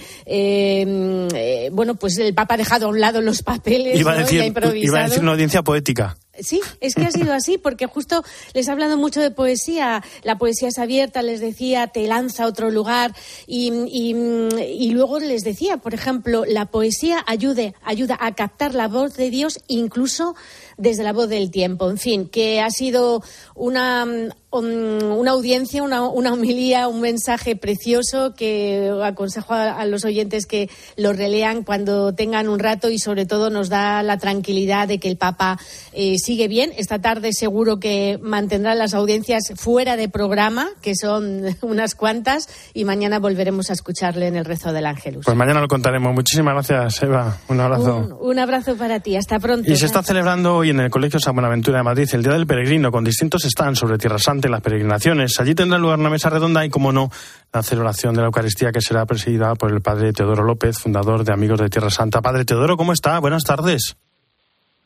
eh, 1.35 1.71
bueno, 1.73 1.95
pues 1.97 2.19
el 2.19 2.35
Papa 2.35 2.55
ha 2.55 2.57
dejado 2.57 2.87
a 2.87 2.89
un 2.89 3.01
lado 3.01 3.21
los 3.21 3.43
papeles, 3.43 3.99
iba, 3.99 4.13
a 4.13 4.19
decir, 4.19 4.43
iba 4.77 5.01
a 5.01 5.05
decir 5.05 5.23
una 5.23 5.33
audiencia 5.33 5.63
poética. 5.63 6.17
Sí, 6.41 6.61
es 6.81 6.95
que 6.95 7.07
ha 7.07 7.11
sido 7.11 7.33
así, 7.33 7.59
porque 7.59 7.87
justo 7.87 8.23
les 8.55 8.69
ha 8.69 8.73
hablado 8.73 8.97
mucho 8.97 9.21
de 9.21 9.31
poesía. 9.31 10.03
La 10.23 10.39
poesía 10.39 10.69
es 10.69 10.79
abierta, 10.79 11.23
les 11.23 11.41
decía, 11.41 11.89
te 11.89 12.07
lanza 12.07 12.45
a 12.45 12.47
otro 12.47 12.71
lugar. 12.71 13.15
Y, 13.47 13.73
y, 13.89 14.91
luego 14.91 15.19
les 15.19 15.45
decía, 15.45 15.77
por 15.79 15.95
ejemplo, 15.95 16.45
la 16.45 16.67
poesía 16.67 17.25
ayude, 17.27 17.75
ayuda 17.85 18.17
a 18.21 18.35
captar 18.35 18.75
la 18.75 18.89
voz 18.89 19.15
de 19.17 19.31
Dios 19.31 19.61
incluso 19.69 20.35
desde 20.77 21.03
la 21.03 21.13
voz 21.13 21.29
del 21.29 21.51
tiempo. 21.51 21.91
En 21.91 21.99
fin, 21.99 22.29
que 22.29 22.61
ha 22.61 22.71
sido 22.71 23.23
una, 23.55 24.07
una 24.51 25.31
audiencia, 25.31 25.83
una, 25.83 26.09
una 26.09 26.33
homilía, 26.33 26.89
un 26.89 27.03
mensaje 27.03 27.55
precioso 27.55 28.33
que 28.35 28.91
aconsejo 29.05 29.53
a, 29.53 29.85
los 29.85 30.07
oyentes 30.07 30.47
que 30.47 30.71
lo 30.97 31.13
relean 31.13 31.65
cuando 31.65 32.15
tengan 32.15 32.49
un 32.49 32.59
rato 32.59 32.89
y 32.89 32.99
sobre 32.99 33.27
todo 33.27 33.51
nos 33.51 33.69
da 33.69 34.03
la 34.03 34.17
tranquilidad 34.17 34.89
de 34.89 34.99
que 34.99 35.09
el 35.09 35.19
Papa 35.19 35.59
eh, 35.93 36.17
sigue 36.19 36.49
bien. 36.49 36.73
Esta 36.79 36.99
tarde 36.99 37.35
seguro 37.35 37.79
que 37.79 38.19
mantendrá 38.23 38.75
las 38.75 38.95
audiencias 38.95 39.53
fuera 39.57 39.97
de 39.97 40.09
programa, 40.09 40.69
que 40.81 40.95
son 40.95 41.43
unas 41.61 41.95
cuantas, 41.95 42.49
y 42.73 42.85
mañana 42.87 43.19
volveremos 43.19 43.69
a 43.69 43.75
escucharle 43.75 44.29
en 44.29 44.37
el 44.37 44.47
rezo 44.47 44.73
del 44.73 44.87
Ángelus. 44.87 45.27
Pues 45.27 45.37
mañana 45.37 45.61
lo 45.61 45.69
contaremos. 45.69 46.15
Muchísimas 46.15 46.55
gracias, 46.55 47.03
Eva. 47.03 47.37
Un 47.49 47.61
abrazo. 47.61 48.19
Un, 48.21 48.39
abrazo 48.39 48.77
para 48.77 49.01
ti. 49.01 49.17
Hasta 49.17 49.39
pronto. 49.39 49.71
Y 49.71 49.77
se 49.77 49.85
está 49.85 50.03
celebrando 50.03 50.57
hoy 50.57 50.71
en 50.71 50.81
el 50.81 50.91
Colegio 50.91 51.21
San 51.21 51.35
Buenaventura 51.35 51.79
de 51.79 51.85
Madrid 51.85 52.09
el 52.13 52.23
Día 52.23 52.33
del 52.33 52.47
Peregrino, 52.47 52.91
con 52.91 53.05
distintos 53.05 53.43
stands 53.43 53.79
sobre 53.81 53.99
Tierra 53.99 54.19
Santa 54.19 54.38
y 54.47 54.51
las 54.51 54.61
peregrinaciones. 54.61 55.41
Allí 55.41 55.57
tendrá 55.57 55.79
lugar 55.79 55.99
una 55.99 56.11
mesa 56.11 56.31
redonda 56.31 56.65
y, 56.65 56.71
como 56.71 56.93
no, 56.93 57.11
la 57.53 57.63
celebración 57.65 58.15
de 58.15 58.21
la 58.21 58.27
Eucaristía 58.27 58.71
que 58.71 58.81
será 58.81 59.05
presidida 59.07 59.55
por 59.57 59.73
el 59.73 59.81
padre 59.81 60.13
Teodoro 60.13 60.45
López, 60.45 60.79
fundador 60.79 61.25
de 61.25 61.33
Amigos 61.33 61.59
de 61.59 61.69
Tierra 61.69 61.91
Santa. 61.91 62.23
Padre 62.23 62.45
Teodoro, 62.45 62.77
¿cómo 62.77 62.93
está? 62.93 63.19
Buenas 63.19 63.43
tardes. 63.43 63.97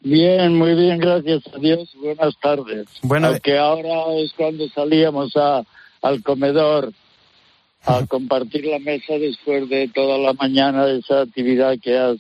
Bien, 0.01 0.57
muy 0.57 0.75
bien, 0.75 0.99
gracias 0.99 1.43
a 1.55 1.59
Dios. 1.59 1.91
Buenas 2.03 2.35
tardes. 2.41 2.87
Bueno, 3.03 3.33
que 3.43 3.59
ahora 3.59 4.15
es 4.17 4.33
cuando 4.33 4.67
salíamos 4.69 5.37
a, 5.37 5.63
al 6.01 6.23
comedor 6.23 6.93
a 7.85 8.07
compartir 8.07 8.65
la 8.65 8.79
mesa 8.79 9.15
después 9.15 9.69
de 9.69 9.89
toda 9.89 10.19
la 10.19 10.33
mañana 10.33 10.87
de 10.87 11.01
esa 11.01 11.23
actividad 11.23 11.77
que 11.83 11.99
has 11.99 12.19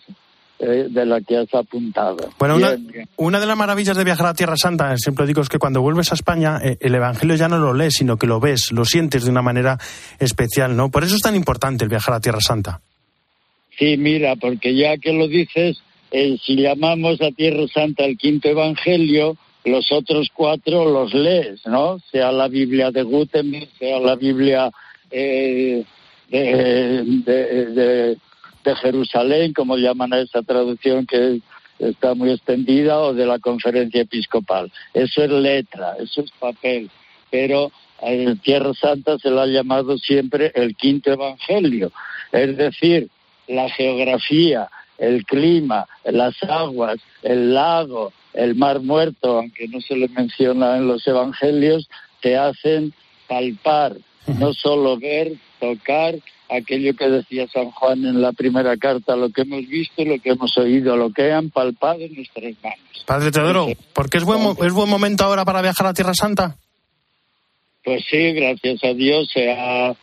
eh, 0.64 0.86
de 0.88 1.04
la 1.04 1.20
que 1.20 1.38
has 1.38 1.52
apuntado. 1.54 2.30
Bueno, 2.38 2.54
una, 3.16 3.40
de 3.40 3.46
las 3.46 3.56
maravillas 3.56 3.96
de 3.96 4.04
viajar 4.04 4.28
a 4.28 4.34
Tierra 4.34 4.54
Santa, 4.56 4.96
siempre 4.96 5.26
digo, 5.26 5.42
es 5.42 5.48
que 5.48 5.58
cuando 5.58 5.82
vuelves 5.82 6.12
a 6.12 6.14
España, 6.14 6.60
eh, 6.62 6.76
el 6.78 6.94
Evangelio 6.94 7.34
ya 7.34 7.48
no 7.48 7.58
lo 7.58 7.74
lees, 7.74 7.94
sino 7.94 8.16
que 8.16 8.28
lo 8.28 8.38
ves, 8.38 8.70
lo 8.70 8.84
sientes 8.84 9.24
de 9.24 9.30
una 9.30 9.42
manera 9.42 9.78
especial, 10.20 10.76
¿no? 10.76 10.88
Por 10.88 11.02
eso 11.02 11.16
es 11.16 11.20
tan 11.20 11.34
importante 11.34 11.82
el 11.82 11.90
viajar 11.90 12.14
a 12.14 12.20
Tierra 12.20 12.40
Santa. 12.40 12.80
Sí, 13.76 13.96
mira, 13.96 14.36
porque 14.36 14.76
ya 14.76 14.96
que 14.98 15.12
lo 15.12 15.26
dices, 15.26 15.82
eh, 16.12 16.38
si 16.46 16.54
llamamos 16.54 17.20
a 17.22 17.32
Tierra 17.32 17.66
Santa 17.66 18.04
el 18.04 18.16
quinto 18.16 18.48
Evangelio, 18.48 19.36
los 19.64 19.90
otros 19.90 20.28
cuatro 20.32 20.84
los 20.84 21.12
lees, 21.12 21.66
¿no? 21.66 21.98
Sea 22.12 22.30
la 22.30 22.46
Biblia 22.46 22.92
de 22.92 23.02
Gutenberg, 23.02 23.68
sea 23.80 23.98
la 23.98 24.14
Biblia 24.14 24.70
de, 25.10 25.84
de 26.30 28.16
Jerusalén, 28.76 29.52
como 29.52 29.76
llaman 29.76 30.12
a 30.12 30.20
esa 30.20 30.42
traducción 30.42 31.06
que 31.06 31.40
está 31.78 32.14
muy 32.14 32.30
extendida, 32.30 33.00
o 33.00 33.14
de 33.14 33.26
la 33.26 33.38
conferencia 33.38 34.02
episcopal. 34.02 34.70
Eso 34.94 35.22
es 35.22 35.30
letra, 35.30 35.96
eso 35.98 36.22
es 36.22 36.30
papel, 36.32 36.90
pero 37.30 37.72
en 38.00 38.38
Tierra 38.38 38.72
Santa 38.74 39.18
se 39.18 39.30
lo 39.30 39.40
ha 39.40 39.46
llamado 39.46 39.98
siempre 39.98 40.52
el 40.54 40.76
quinto 40.76 41.12
evangelio, 41.12 41.92
es 42.30 42.56
decir, 42.56 43.08
la 43.48 43.68
geografía, 43.70 44.68
el 44.98 45.24
clima, 45.24 45.86
las 46.04 46.34
aguas, 46.44 46.98
el 47.22 47.54
lago, 47.54 48.12
el 48.34 48.54
mar 48.54 48.80
muerto, 48.80 49.38
aunque 49.38 49.68
no 49.68 49.80
se 49.80 49.96
le 49.96 50.08
menciona 50.08 50.76
en 50.76 50.86
los 50.86 51.06
evangelios, 51.06 51.88
te 52.20 52.36
hacen 52.36 52.92
palpar, 53.28 53.96
no 54.38 54.52
solo 54.54 54.98
ver, 54.98 55.32
tocar, 55.60 56.14
aquello 56.56 56.94
que 56.94 57.08
decía 57.08 57.46
San 57.48 57.70
Juan 57.70 58.04
en 58.04 58.20
la 58.20 58.32
primera 58.32 58.76
carta, 58.76 59.16
lo 59.16 59.30
que 59.30 59.42
hemos 59.42 59.66
visto, 59.66 60.04
lo 60.04 60.18
que 60.18 60.30
hemos 60.30 60.56
oído, 60.58 60.96
lo 60.96 61.12
que 61.12 61.32
han 61.32 61.50
palpado 61.50 62.00
en 62.00 62.14
nuestras 62.14 62.54
manos. 62.62 63.04
Padre 63.06 63.30
Teodoro, 63.30 63.66
¿por 63.92 64.08
qué 64.08 64.18
es 64.18 64.24
buen, 64.24 64.40
es 64.64 64.72
buen 64.72 64.88
momento 64.88 65.24
ahora 65.24 65.44
para 65.44 65.62
viajar 65.62 65.86
a 65.86 65.94
Tierra 65.94 66.14
Santa? 66.14 66.56
Pues 67.84 68.04
sí, 68.08 68.32
gracias 68.32 68.84
a 68.84 68.94
Dios 68.94 69.28
se 69.32 69.50
ha 69.50 69.94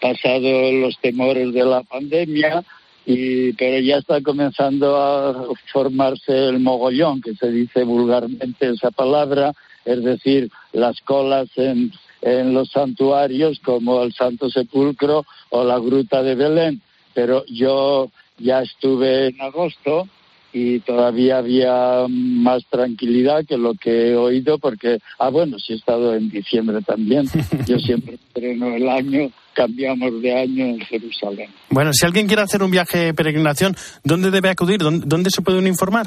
pasado 0.00 0.72
los 0.72 0.98
temores 1.00 1.52
de 1.52 1.64
la 1.64 1.82
pandemia, 1.82 2.64
y, 3.04 3.52
pero 3.52 3.78
ya 3.80 3.98
está 3.98 4.20
comenzando 4.20 4.96
a 4.96 5.48
formarse 5.72 6.48
el 6.48 6.60
mogollón, 6.60 7.20
que 7.20 7.34
se 7.34 7.50
dice 7.50 7.84
vulgarmente 7.84 8.70
esa 8.70 8.90
palabra, 8.90 9.52
es 9.84 10.02
decir, 10.02 10.50
las 10.72 11.00
colas 11.02 11.48
en 11.56 11.92
en 12.22 12.54
los 12.54 12.70
santuarios 12.70 13.60
como 13.64 14.02
el 14.02 14.12
Santo 14.12 14.50
Sepulcro 14.50 15.24
o 15.50 15.64
la 15.64 15.78
Gruta 15.78 16.22
de 16.22 16.34
Belén. 16.34 16.82
Pero 17.14 17.44
yo 17.46 18.10
ya 18.38 18.62
estuve 18.62 19.28
en 19.28 19.40
agosto 19.40 20.08
y 20.52 20.80
todavía 20.80 21.36
había 21.36 22.06
más 22.08 22.64
tranquilidad 22.70 23.44
que 23.46 23.58
lo 23.58 23.74
que 23.74 24.10
he 24.10 24.16
oído 24.16 24.58
porque, 24.58 24.98
ah, 25.18 25.28
bueno, 25.28 25.58
sí 25.58 25.74
he 25.74 25.76
estado 25.76 26.14
en 26.14 26.30
diciembre 26.30 26.80
también. 26.80 27.26
Yo 27.66 27.78
siempre 27.78 28.14
estreno 28.14 28.74
el 28.74 28.88
año, 28.88 29.30
cambiamos 29.52 30.22
de 30.22 30.34
año 30.34 30.64
en 30.64 30.80
Jerusalén. 30.80 31.50
Bueno, 31.68 31.90
si 31.92 32.06
alguien 32.06 32.26
quiere 32.26 32.40
hacer 32.40 32.62
un 32.62 32.70
viaje 32.70 32.98
de 32.98 33.14
peregrinación, 33.14 33.76
¿dónde 34.02 34.30
debe 34.30 34.48
acudir? 34.48 34.78
¿Dónde, 34.80 35.28
se 35.30 35.42
puede 35.42 35.66
informar? 35.68 36.06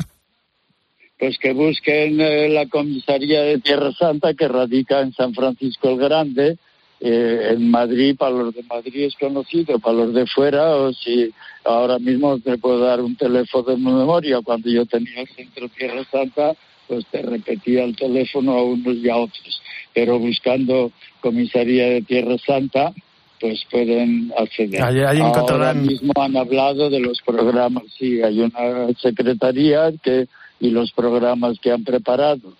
Pues 1.19 1.37
que 1.37 1.51
busquen 1.51 2.21
eh, 2.21 2.47
la 2.47 2.65
comisaría 2.67 3.41
de 3.41 3.59
Tierra 3.59 3.91
Santa 3.91 4.33
que 4.33 4.47
radica 4.47 5.01
en 5.01 5.11
San 5.13 5.33
Francisco 5.33 5.89
el 5.89 5.97
Grande, 5.97 6.57
eh, 7.01 7.51
en 7.51 7.69
Madrid, 7.69 8.15
para 8.17 8.31
los 8.31 8.55
de 8.55 8.63
Madrid 8.63 9.05
es 9.05 9.15
conocido, 9.15 9.79
para 9.79 9.97
los 9.97 10.13
de 10.13 10.25
fuera, 10.25 10.75
o 10.75 10.93
si 10.93 11.31
ahora 11.65 11.99
mismo 11.99 12.39
te 12.39 12.57
puedo 12.57 12.79
dar 12.79 13.01
un 13.01 13.17
teléfono 13.17 13.63
de 13.63 13.77
memoria, 13.77 14.39
cuando 14.41 14.69
yo 14.69 14.85
tenía 14.85 15.21
el 15.21 15.27
centro 15.27 15.67
Tierra 15.69 16.03
Santa, 16.09 16.53
pues 16.87 17.05
te 17.11 17.21
repetía 17.21 17.83
el 17.83 17.95
teléfono 17.95 18.53
a 18.53 18.63
unos 18.63 18.95
y 18.95 19.09
a 19.09 19.17
otros. 19.17 19.61
Pero 19.93 20.19
buscando 20.19 20.91
comisaría 21.19 21.85
de 21.89 22.01
Tierra 22.01 22.37
Santa, 22.37 22.93
pues 23.39 23.63
pueden 23.69 24.33
acceder. 24.37 24.81
Ahora 24.81 25.73
mismo 25.73 26.13
han 26.15 26.35
hablado 26.35 26.89
de 26.89 26.99
los 26.99 27.21
programas, 27.21 27.83
sí, 27.97 28.21
hay 28.21 28.39
una 28.39 28.93
secretaría 29.01 29.91
que 30.01 30.27
y 30.59 30.69
los 30.71 30.91
programas 30.91 31.57
que 31.61 31.71
han 31.71 31.83
preparado. 31.83 32.53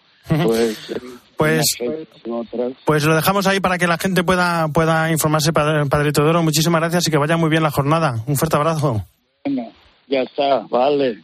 Pues, 0.43 0.77
pues, 1.37 1.65
pues 2.85 3.03
lo 3.03 3.15
dejamos 3.15 3.47
ahí 3.47 3.59
para 3.59 3.77
que 3.77 3.87
la 3.87 3.97
gente 3.97 4.23
pueda, 4.23 4.67
pueda 4.67 5.11
informarse, 5.11 5.51
Padre, 5.51 5.85
padre 5.87 6.11
Teodoro. 6.11 6.43
Muchísimas 6.43 6.81
gracias 6.81 7.07
y 7.07 7.11
que 7.11 7.17
vaya 7.17 7.37
muy 7.37 7.49
bien 7.49 7.63
la 7.63 7.71
jornada. 7.71 8.23
Un 8.27 8.35
fuerte 8.35 8.57
abrazo. 8.57 9.05
Bueno, 9.45 9.71
ya 10.07 10.21
está, 10.21 10.59
vale. 10.69 11.23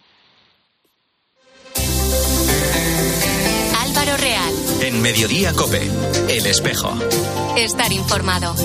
Álvaro 3.80 4.18
Real. 4.18 4.54
En 4.82 5.02
Mediodía 5.02 5.54
Cope, 5.54 5.82
El 6.30 6.46
Espejo. 6.48 6.94
Estar 7.58 7.92
informado. 7.92 8.56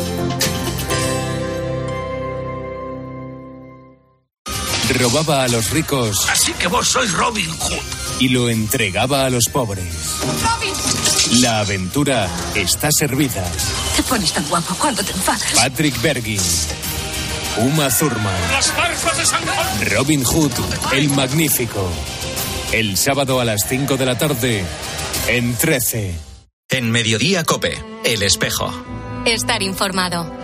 Robaba 4.98 5.44
a 5.44 5.48
los 5.48 5.70
ricos. 5.70 6.28
Así 6.28 6.52
que 6.54 6.66
vos 6.66 6.88
sois 6.88 7.12
Robin 7.12 7.48
Hood 7.48 7.82
y 8.18 8.28
lo 8.28 8.48
entregaba 8.48 9.24
a 9.24 9.30
los 9.30 9.44
pobres. 9.46 9.86
La 11.40 11.60
aventura 11.60 12.28
está 12.54 12.90
servida. 12.90 13.44
Te 13.96 14.02
pones 14.02 14.32
tan 14.32 14.44
guapo 14.48 14.74
cuando 14.74 15.02
te 15.02 15.12
enfadas. 15.12 15.52
Patrick 15.54 16.00
Bergin. 16.02 16.40
Uma 17.58 17.88
Thurman. 17.88 18.34
Robin 19.90 20.24
Hood, 20.24 20.52
el 20.92 21.08
magnífico. 21.10 21.88
El 22.72 22.96
sábado 22.96 23.40
a 23.40 23.44
las 23.44 23.66
5 23.68 23.96
de 23.96 24.06
la 24.06 24.18
tarde, 24.18 24.64
en 25.28 25.56
13. 25.56 26.14
En 26.68 26.90
Mediodía 26.90 27.44
Cope, 27.44 27.82
El 28.04 28.22
Espejo. 28.22 28.72
Estar 29.26 29.62
informado. 29.62 30.39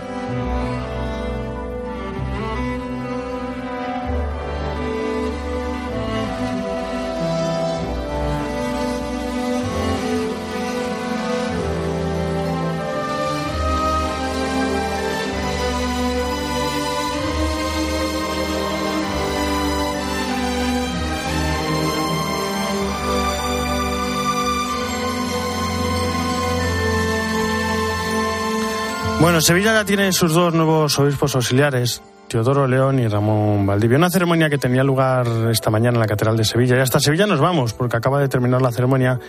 Bueno, 29.27 29.41
Sevilla 29.41 29.73
ya 29.73 29.83
tiene 29.83 30.13
sus 30.13 30.33
dos 30.33 30.53
nuevos 30.53 30.97
obispos 30.99 31.35
auxiliares, 31.35 32.01
Teodoro 32.29 32.65
León 32.65 32.97
y 32.97 33.09
Ramón 33.09 33.65
Valdivia. 33.65 33.97
Una 33.97 34.09
ceremonia 34.09 34.49
que 34.49 34.57
tenía 34.57 34.85
lugar 34.85 35.27
esta 35.51 35.69
mañana 35.69 35.95
en 35.95 35.99
la 35.99 36.07
Catedral 36.07 36.37
de 36.37 36.45
Sevilla. 36.45 36.77
Y 36.77 36.79
hasta 36.79 37.01
Sevilla 37.01 37.27
nos 37.27 37.41
vamos, 37.41 37.73
porque 37.73 37.97
acaba 37.97 38.21
de 38.21 38.29
terminar 38.29 38.61
la 38.61 38.71
ceremonia 38.71 39.19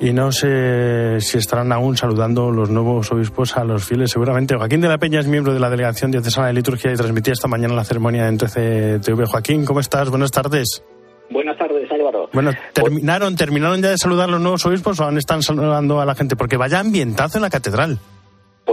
y 0.00 0.12
no 0.12 0.32
sé 0.32 1.20
si 1.20 1.38
estarán 1.38 1.70
aún 1.70 1.96
saludando 1.96 2.50
los 2.50 2.70
nuevos 2.70 3.12
obispos 3.12 3.56
a 3.56 3.62
los 3.62 3.84
fieles. 3.84 4.10
Seguramente 4.10 4.56
Joaquín 4.56 4.80
de 4.80 4.88
la 4.88 4.98
Peña 4.98 5.20
es 5.20 5.28
miembro 5.28 5.54
de 5.54 5.60
la 5.60 5.70
Delegación 5.70 6.10
Diocesana 6.10 6.48
de 6.48 6.52
Liturgia 6.52 6.92
y 6.92 6.96
transmitía 6.96 7.32
esta 7.32 7.46
mañana 7.46 7.72
la 7.72 7.84
ceremonia 7.84 8.26
en 8.26 8.38
13 8.38 8.98
TV. 8.98 9.26
Joaquín, 9.26 9.64
¿cómo 9.64 9.78
estás? 9.78 10.10
Buenas 10.10 10.32
tardes. 10.32 10.82
Buenas 11.30 11.56
tardes, 11.56 11.88
Álvaro. 11.92 12.28
Bueno, 12.32 12.50
¿terminaron, 12.72 13.36
¿terminaron 13.36 13.80
ya 13.80 13.90
de 13.90 13.98
saludar 13.98 14.28
los 14.28 14.40
nuevos 14.40 14.66
obispos 14.66 14.98
o 14.98 15.04
aún 15.04 15.18
están 15.18 15.44
saludando 15.44 16.00
a 16.00 16.04
la 16.04 16.16
gente? 16.16 16.34
Porque 16.34 16.56
vaya 16.56 16.80
ambientazo 16.80 17.38
en 17.38 17.42
la 17.42 17.50
catedral. 17.50 18.00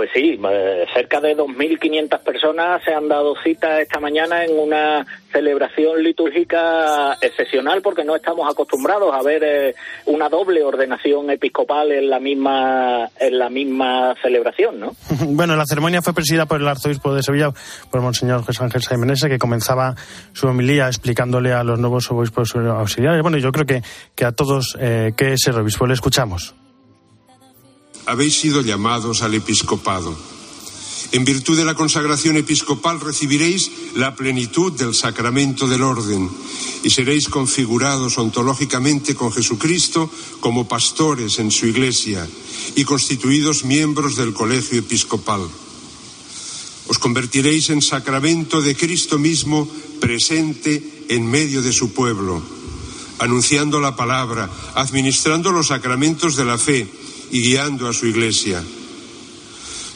Pues 0.03 0.11
sí, 0.15 0.37
eh, 0.51 0.85
cerca 0.93 1.21
de 1.21 1.33
2.500 1.33 2.19
personas 2.23 2.83
se 2.83 2.93
han 2.93 3.07
dado 3.07 3.35
cita 3.41 3.79
esta 3.79 4.01
mañana 4.01 4.43
en 4.43 4.59
una 4.59 5.05
celebración 5.31 6.03
litúrgica 6.03 7.13
excepcional 7.21 7.81
porque 7.81 8.03
no 8.03 8.13
estamos 8.13 8.51
acostumbrados 8.51 9.15
a 9.15 9.23
ver 9.23 9.43
eh, 9.45 9.75
una 10.07 10.27
doble 10.27 10.61
ordenación 10.61 11.29
episcopal 11.29 11.93
en 11.93 12.09
la 12.09 12.19
misma 12.19 13.07
en 13.17 13.39
la 13.39 13.49
misma 13.49 14.13
celebración, 14.21 14.81
¿no? 14.81 14.91
Bueno, 15.25 15.55
la 15.55 15.65
ceremonia 15.65 16.01
fue 16.01 16.13
presidida 16.13 16.47
por 16.47 16.59
el 16.59 16.67
arzobispo 16.67 17.15
de 17.15 17.23
Sevilla, 17.23 17.51
por 17.89 18.01
Monseñor 18.01 18.43
José 18.43 18.61
Ángel 18.61 18.81
Saimenese, 18.81 19.29
que 19.29 19.39
comenzaba 19.39 19.95
su 20.33 20.47
homilía 20.47 20.87
explicándole 20.87 21.53
a 21.53 21.63
los 21.63 21.79
nuevos 21.79 22.11
obispos 22.11 22.53
auxiliares. 22.57 23.21
Bueno, 23.21 23.37
yo 23.37 23.53
creo 23.53 23.65
que, 23.65 23.81
que 24.15 24.25
a 24.25 24.33
todos 24.33 24.77
eh, 24.81 25.13
que 25.15 25.31
es 25.31 25.47
el 25.47 25.55
obispo. 25.55 25.87
Le 25.87 25.93
escuchamos 25.93 26.55
habéis 28.05 28.39
sido 28.39 28.61
llamados 28.61 29.21
al 29.21 29.33
episcopado. 29.33 30.15
En 31.13 31.25
virtud 31.25 31.55
de 31.55 31.63
la 31.63 31.75
consagración 31.75 32.37
episcopal 32.37 32.99
recibiréis 32.99 33.69
la 33.95 34.15
plenitud 34.15 34.73
del 34.73 34.95
sacramento 34.95 35.67
del 35.67 35.83
orden 35.83 36.27
y 36.83 36.89
seréis 36.89 37.29
configurados 37.29 38.17
ontológicamente 38.17 39.13
con 39.13 39.31
Jesucristo 39.31 40.09
como 40.39 40.67
pastores 40.67 41.37
en 41.37 41.51
su 41.51 41.67
iglesia 41.67 42.27
y 42.75 42.83
constituidos 42.83 43.63
miembros 43.63 44.15
del 44.15 44.33
colegio 44.33 44.79
episcopal. 44.79 45.41
Os 46.87 46.97
convertiréis 46.97 47.69
en 47.69 47.81
sacramento 47.81 48.61
de 48.61 48.75
Cristo 48.75 49.19
mismo 49.19 49.69
presente 50.01 51.05
en 51.09 51.29
medio 51.29 51.61
de 51.61 51.71
su 51.71 51.93
pueblo, 51.93 52.41
anunciando 53.19 53.79
la 53.79 53.95
palabra, 53.95 54.49
administrando 54.73 55.51
los 55.51 55.67
sacramentos 55.67 56.35
de 56.35 56.45
la 56.45 56.57
fe, 56.57 56.89
y 57.33 57.41
guiando 57.41 57.89
a 57.89 57.93
su 57.93 58.05
Iglesia. 58.05 58.61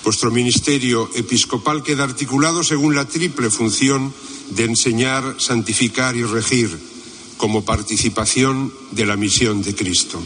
Vuestro 0.04 0.32
ministerio 0.32 1.08
episcopal 1.16 1.84
queda 1.84 2.04
articulado 2.04 2.64
según 2.64 2.96
la 2.96 3.06
triple 3.06 3.52
función 3.52 4.12
de 4.56 4.64
enseñar, 4.64 5.22
santificar 5.38 6.16
y 6.16 6.24
regir, 6.24 6.70
como 7.38 7.64
participación 7.64 8.72
de 8.92 9.06
la 9.06 9.16
misión 9.16 9.62
de 9.62 9.76
Cristo. 9.76 10.20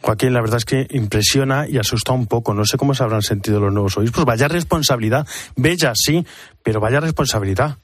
Joaquín, 0.00 0.32
la 0.32 0.40
verdad 0.40 0.56
es 0.56 0.64
que 0.64 0.88
impresiona 0.90 1.68
y 1.68 1.78
asusta 1.78 2.10
un 2.10 2.26
poco. 2.26 2.54
No 2.54 2.64
sé 2.64 2.76
cómo 2.76 2.92
se 2.92 3.04
habrán 3.04 3.22
sentido 3.22 3.60
los 3.60 3.72
nuevos 3.72 3.96
obispos. 3.96 4.24
Vaya 4.24 4.48
responsabilidad, 4.48 5.24
bella 5.54 5.92
sí, 5.94 6.26
pero 6.64 6.80
vaya 6.80 6.98
responsabilidad. 6.98 7.76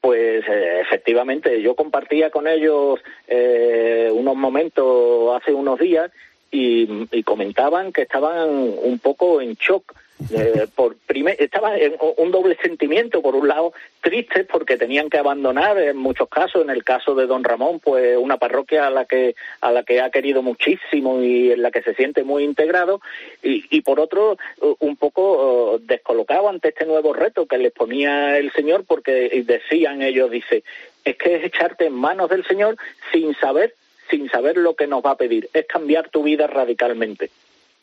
Pues 0.00 0.42
eh, 0.48 0.80
efectivamente, 0.80 1.62
yo 1.62 1.76
compartía 1.76 2.30
con 2.30 2.48
ellos 2.48 2.98
eh, 3.28 4.08
unos 4.12 4.34
momentos 4.34 5.40
hace 5.40 5.54
unos 5.54 5.78
días 5.78 6.10
y, 6.50 7.22
comentaban 7.22 7.92
que 7.92 8.02
estaban 8.02 8.48
un 8.48 8.98
poco 8.98 9.40
en 9.40 9.54
shock. 9.54 9.94
Eh, 10.32 10.66
por 10.74 10.96
primer, 10.96 11.36
estaban 11.38 11.78
en 11.78 11.96
un 12.18 12.30
doble 12.30 12.56
sentimiento, 12.62 13.22
por 13.22 13.34
un 13.34 13.48
lado 13.48 13.72
tristes 14.02 14.46
porque 14.46 14.76
tenían 14.76 15.08
que 15.08 15.16
abandonar 15.16 15.78
en 15.78 15.96
muchos 15.96 16.28
casos, 16.28 16.62
en 16.62 16.68
el 16.68 16.84
caso 16.84 17.14
de 17.14 17.26
Don 17.26 17.42
Ramón, 17.42 17.80
pues 17.80 18.18
una 18.18 18.36
parroquia 18.36 18.86
a 18.86 18.90
la 18.90 19.06
que 19.06 19.34
a 19.62 19.72
la 19.72 19.82
que 19.82 20.02
ha 20.02 20.10
querido 20.10 20.42
muchísimo 20.42 21.22
y 21.22 21.52
en 21.52 21.62
la 21.62 21.70
que 21.70 21.82
se 21.82 21.94
siente 21.94 22.22
muy 22.22 22.44
integrado 22.44 23.00
y, 23.42 23.64
y 23.70 23.80
por 23.80 23.98
otro 23.98 24.36
un 24.80 24.96
poco 24.96 25.78
descolocado 25.80 26.50
ante 26.50 26.68
este 26.68 26.84
nuevo 26.84 27.14
reto 27.14 27.46
que 27.46 27.58
les 27.58 27.72
ponía 27.72 28.36
el 28.36 28.52
Señor 28.52 28.84
porque 28.86 29.42
decían 29.46 30.02
ellos 30.02 30.30
dice 30.30 30.64
es 31.04 31.16
que 31.16 31.36
es 31.36 31.44
echarte 31.44 31.86
en 31.86 31.94
manos 31.94 32.28
del 32.28 32.44
Señor 32.44 32.76
sin 33.12 33.34
saber 33.36 33.74
sin 34.10 34.28
saber 34.28 34.56
lo 34.56 34.74
que 34.74 34.86
nos 34.86 35.04
va 35.04 35.12
a 35.12 35.16
pedir. 35.16 35.48
Es 35.54 35.66
cambiar 35.66 36.08
tu 36.10 36.22
vida 36.22 36.46
radicalmente. 36.46 37.30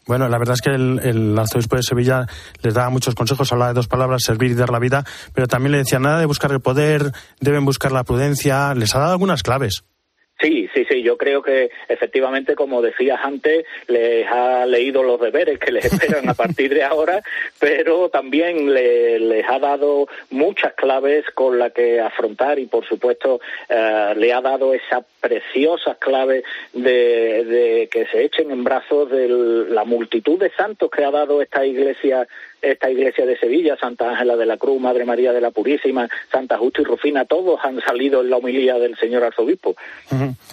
Bueno, 0.08 0.30
la 0.30 0.38
verdad 0.38 0.54
es 0.54 0.62
que 0.62 0.70
el, 0.70 1.38
arzobispo 1.38 1.76
de 1.76 1.84
Sevilla 1.84 2.26
les 2.62 2.74
daba 2.74 2.90
muchos 2.90 3.14
consejos, 3.14 3.52
hablaba 3.52 3.72
de 3.72 3.76
dos 3.76 3.90
palabras, 3.90 4.24
servir 4.24 4.52
y 4.52 4.56
dar 4.56 4.70
la 4.70 4.80
vida, 4.80 5.04
pero 5.34 5.48
también 5.48 5.74
le 5.74 5.80
decía 5.80 6.00
nada 6.00 6.20
de 6.20 6.26
buscar 6.26 6.52
el 6.52 6.62
poder, 6.62 7.12
deben 7.42 7.66
buscar 7.66 7.92
la 7.92 8.06
prudencia, 8.06 8.74
les 8.74 8.96
ha 8.96 9.00
dado 9.00 9.12
algunas 9.12 9.44
claves. 9.44 9.84
Sí, 10.40 10.70
sí, 10.72 10.86
sí, 10.88 11.02
yo 11.02 11.18
creo 11.18 11.42
que 11.42 11.72
efectivamente, 11.88 12.54
como 12.54 12.84
decías 12.84 13.20
antes, 13.24 13.66
les 13.88 14.28
ha 14.28 14.68
leído 14.68 15.02
los 15.02 15.20
deberes 15.20 15.58
que 15.58 15.72
les 15.72 15.86
esperan 15.92 16.30
a 16.30 16.36
partir 16.36 16.74
de 16.74 16.84
ahora, 16.84 17.24
pero 17.60 18.10
también 18.10 18.72
les 18.72 19.50
ha 19.50 19.58
dado 19.58 20.08
muchas 20.30 20.74
claves 20.74 21.26
con 21.34 21.58
las 21.58 21.74
que 21.74 22.00
afrontar 22.00 22.60
y, 22.60 22.68
por 22.68 22.86
supuesto, 22.86 23.42
eh, 23.68 24.14
le 24.16 24.32
ha 24.32 24.42
dado 24.42 24.76
esas 24.76 25.04
preciosas 25.20 25.98
claves 25.98 26.44
de, 26.72 27.44
de, 27.44 27.90
que 27.92 28.06
se 28.06 28.24
echen 28.24 28.52
en 28.52 28.64
brazos 28.64 29.10
de 29.10 29.28
la 29.28 29.86
multitud 29.86 30.40
de 30.40 30.52
santos 30.52 30.92
que 30.92 31.04
ha 31.04 31.12
dado 31.12 31.42
esta 31.42 31.66
iglesia 31.66 32.28
esta 32.62 32.90
iglesia 32.90 33.26
de 33.26 33.38
Sevilla, 33.38 33.78
Santa 33.78 34.10
Ángela 34.10 34.36
de 34.36 34.46
la 34.46 34.58
Cruz, 34.58 34.82
Madre 34.82 35.06
María 35.06 35.32
de 35.32 35.42
la 35.42 35.52
Purísima, 35.52 36.10
Santa 36.32 36.58
Justo 36.58 36.82
y 36.82 36.86
Rufina, 36.86 37.26
todos 37.26 37.60
han 37.64 37.80
salido 37.82 38.22
en 38.22 38.30
la 38.30 38.38
homilía 38.38 38.76
del 38.80 38.98
señor 38.98 39.24
arzobispo. 39.24 39.76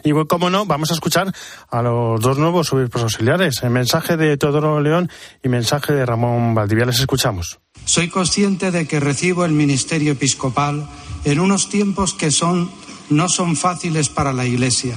Y 0.03 0.13
cómo 0.29 0.51
no, 0.51 0.67
vamos 0.67 0.91
a 0.91 0.95
escuchar 0.95 1.33
a 1.71 1.83
los 1.83 2.21
dos 2.21 2.39
nuevos 2.39 2.73
obispos 2.73 3.03
auxiliares, 3.03 3.63
el 3.63 3.71
mensaje 3.71 4.17
de 4.17 4.37
Teodoro 4.37 4.81
León 4.81 5.11
y 5.43 5.49
mensaje 5.49 5.93
de 5.93 6.07
Ramón 6.07 6.55
Valdivia. 6.55 6.85
Les 6.85 7.01
escuchamos. 7.01 7.59
Soy 7.85 8.09
consciente 8.09 8.71
de 8.71 8.87
que 8.87 9.01
recibo 9.01 9.45
el 9.45 9.53
ministerio 9.53 10.13
episcopal 10.13 10.87
en 11.25 11.41
unos 11.41 11.69
tiempos 11.69 12.15
que 12.15 12.31
son 12.31 12.71
no 13.11 13.29
son 13.29 13.57
fáciles 13.57 14.09
para 14.09 14.33
la 14.33 14.47
Iglesia. 14.47 14.97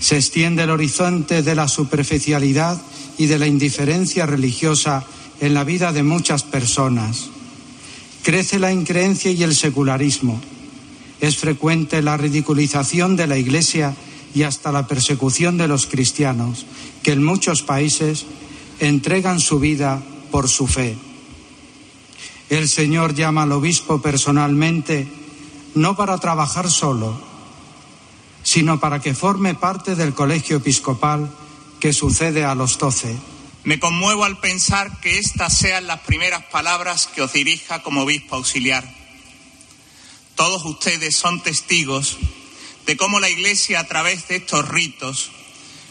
Se 0.00 0.16
extiende 0.16 0.62
el 0.62 0.70
horizonte 0.70 1.42
de 1.42 1.54
la 1.54 1.68
superficialidad 1.68 2.80
y 3.16 3.26
de 3.26 3.38
la 3.38 3.46
indiferencia 3.46 4.26
religiosa 4.26 5.04
en 5.40 5.54
la 5.54 5.64
vida 5.64 5.92
de 5.92 6.02
muchas 6.02 6.42
personas. 6.42 7.30
Crece 8.22 8.58
la 8.58 8.72
increencia 8.72 9.30
y 9.30 9.42
el 9.42 9.54
secularismo. 9.54 10.40
Es 11.20 11.38
frecuente 11.38 12.02
la 12.02 12.16
ridiculización 12.16 13.16
de 13.16 13.26
la 13.26 13.38
Iglesia 13.38 13.94
y 14.34 14.42
hasta 14.42 14.72
la 14.72 14.86
persecución 14.86 15.58
de 15.58 15.68
los 15.68 15.86
cristianos, 15.86 16.66
que 17.02 17.12
en 17.12 17.24
muchos 17.24 17.62
países 17.62 18.26
entregan 18.80 19.40
su 19.40 19.58
vida 19.58 20.02
por 20.30 20.48
su 20.48 20.66
fe. 20.66 20.96
El 22.50 22.68
Señor 22.68 23.14
llama 23.14 23.42
al 23.42 23.52
obispo 23.52 24.00
personalmente 24.00 25.06
no 25.74 25.96
para 25.96 26.18
trabajar 26.18 26.70
solo, 26.70 27.20
sino 28.42 28.80
para 28.80 29.00
que 29.00 29.14
forme 29.14 29.54
parte 29.54 29.94
del 29.94 30.14
colegio 30.14 30.56
episcopal 30.56 31.30
que 31.80 31.92
sucede 31.92 32.44
a 32.44 32.54
los 32.54 32.78
doce. 32.78 33.14
Me 33.64 33.78
conmuevo 33.78 34.24
al 34.24 34.38
pensar 34.38 35.00
que 35.00 35.18
estas 35.18 35.56
sean 35.56 35.86
las 35.86 36.00
primeras 36.00 36.44
palabras 36.44 37.06
que 37.06 37.22
os 37.22 37.32
dirija 37.32 37.82
como 37.82 38.02
obispo 38.02 38.36
auxiliar. 38.36 38.97
Todos 40.38 40.64
ustedes 40.64 41.16
son 41.16 41.42
testigos 41.42 42.16
de 42.86 42.96
cómo 42.96 43.18
la 43.18 43.28
Iglesia 43.28 43.80
a 43.80 43.88
través 43.88 44.28
de 44.28 44.36
estos 44.36 44.68
ritos 44.68 45.32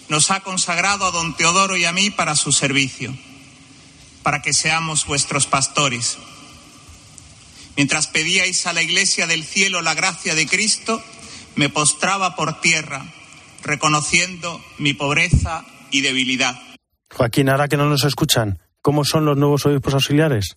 nos 0.07 0.31
ha 0.31 0.39
consagrado 0.39 1.05
a 1.05 1.11
don 1.11 1.35
Teodoro 1.35 1.75
y 1.75 1.83
a 1.83 1.91
mí 1.91 2.11
para 2.11 2.33
su 2.33 2.53
servicio, 2.53 3.13
para 4.23 4.41
que 4.41 4.53
seamos 4.53 5.05
vuestros 5.05 5.47
pastores. 5.47 6.17
Mientras 7.75 8.07
pedíais 8.07 8.65
a 8.67 8.71
la 8.71 8.81
Iglesia 8.81 9.27
del 9.27 9.43
cielo 9.43 9.81
la 9.81 9.95
gracia 9.95 10.33
de 10.33 10.47
Cristo, 10.47 11.03
me 11.55 11.67
postraba 11.67 12.37
por 12.37 12.61
tierra 12.61 13.05
reconociendo 13.63 14.63
mi 14.77 14.93
pobreza 14.93 15.65
y 15.91 15.99
debilidad. 15.99 16.57
Joaquín, 17.13 17.49
ahora 17.49 17.67
que 17.67 17.75
no 17.75 17.89
nos 17.89 18.05
escuchan, 18.05 18.59
¿cómo 18.81 19.03
son 19.03 19.25
los 19.25 19.35
nuevos 19.35 19.65
obispos 19.65 19.93
auxiliares? 19.93 20.55